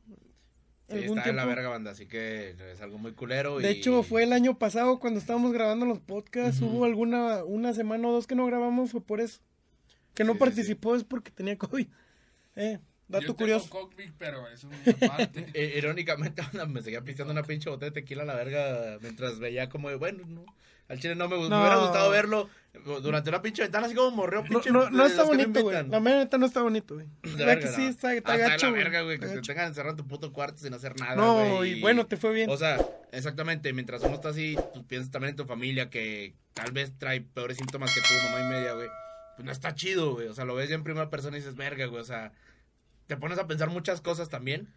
[0.90, 3.60] Sí, algún está en la verga, banda, así que es algo muy culero.
[3.60, 6.62] De y- hecho, fue el año pasado cuando estábamos grabando los podcasts.
[6.62, 9.40] Hubo alguna una semana o dos que no grabamos, fue por eso.
[10.14, 11.88] Que no Sí, sí, participó es porque tenía COVID.
[12.58, 13.70] Eh, dato Yo curioso.
[13.70, 15.46] tengo COVID, pero eso es una parte.
[15.54, 19.40] Eh, Irónicamente, banda, me seguía pisteando una pinche botella de tequila a la verga mientras
[19.40, 20.46] veía como, de, bueno, no,
[20.92, 22.50] al chile no me, gu- me hubiera gustado verlo
[23.02, 24.72] durante una pinche ventana, así como morreo, No, pinche.
[24.72, 25.88] no, no está bonito, güey.
[25.90, 27.08] La mera neta no está bonito, güey.
[27.24, 29.98] Vea verga, que sí, está, está gacho, la verga, güey, que te tengan encerrado en
[29.98, 32.50] tu puto cuarto sin hacer nada, No, y bueno, te fue bien.
[32.50, 32.78] O sea,
[33.12, 37.22] exactamente, mientras uno está así, pues piensas también en tu familia que tal vez trae
[37.22, 38.88] peores síntomas que tu mamá y media, güey.
[39.36, 40.28] Pues no está chido, güey.
[40.28, 42.02] O sea, lo ves ya en primera persona y dices, verga, güey.
[42.02, 42.32] O sea,
[43.08, 44.68] te pones a pensar muchas cosas también.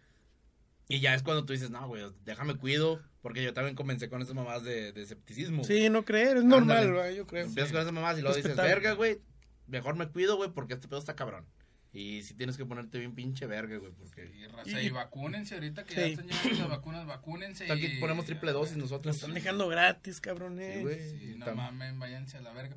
[0.87, 3.01] Y ya es cuando tú dices, no, güey, déjame cuido.
[3.21, 5.63] Porque yo también comencé con esas mamás de, de escepticismo.
[5.63, 5.79] güey.
[5.81, 7.45] Sí, no creer, es normal, güey, yo creo.
[7.45, 9.19] Empiezas con esas mamás y luego dices, verga, güey.
[9.67, 11.43] Mejor me cuido, güey, porque este pedo está cabrón.
[11.91, 14.29] Y si tienes que ponerte bien pinche verga, güey, porque...
[14.37, 16.11] Y, raza, y vacúnense ahorita que ya Sí.
[16.11, 17.71] están llegando las vacunas, vacúnense.
[17.71, 19.07] Aquí y- ponemos triple dosis nosotros.
[19.07, 20.75] Nos están dejando gratis, cabrones.
[20.75, 21.09] Sí, güey.
[21.17, 22.75] Sí, no Tam- mamen, váyanse a la verga.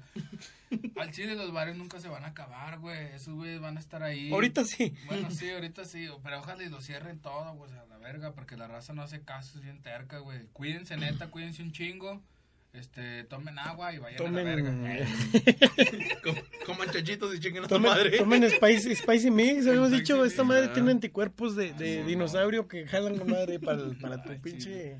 [1.08, 2.98] Al chile los bares nunca se van a acabar, güey.
[3.14, 4.30] Esos güeyes van a estar ahí.
[4.30, 4.92] Ahorita sí.
[5.06, 6.06] Bueno, sí, ahorita sí.
[6.22, 8.32] Pero ojalá y lo cierren todo, güey, a la verga.
[8.34, 10.40] Porque la raza no hace caso, es bien terca, güey.
[10.52, 12.22] Cuídense, neta, cuídense un chingo.
[12.74, 14.70] Este, tomen agua y vayan a la verga.
[14.70, 14.86] Tomen,
[15.34, 18.18] Eh, Com- Coman chanchitos y chinguen a tu tomen, madre.
[18.18, 19.66] tomen Spicy, Spicy Mix.
[19.66, 21.72] Habíamos Spicy dicho, esta Mix, madre tiene anticuerpos de,
[22.04, 24.40] dinosaurio que jalan la madre para, para tu Ay, sí.
[24.42, 24.98] pinche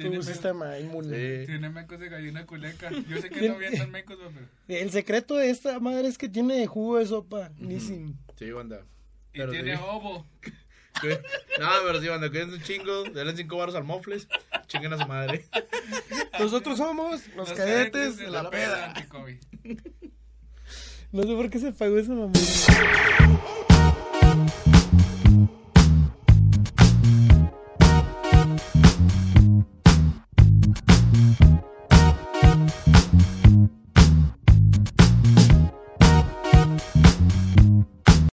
[0.00, 1.40] Tiene tu sistema inmune.
[1.40, 1.46] Sí.
[1.46, 2.90] Tiene mecos de gallina culeca.
[3.08, 4.46] Yo sé que no avientan mecos, pero.
[4.80, 7.50] El secreto de esta madre es que tiene jugo de sopa.
[7.58, 8.18] Nissin.
[8.36, 8.80] Sí, banda.
[9.32, 9.82] Y Pero tiene sí.
[9.86, 10.26] ovo.
[11.02, 13.04] No, pero sí, banda, cuídense un chingo.
[13.04, 14.26] Denle cinco baros al mofles.
[14.66, 15.46] Chinguen a su madre.
[16.38, 18.88] Nosotros somos los, Los cadetes de la peda.
[18.90, 19.36] anti-COVID.
[21.12, 22.32] No sé por qué se pagó esa mamá.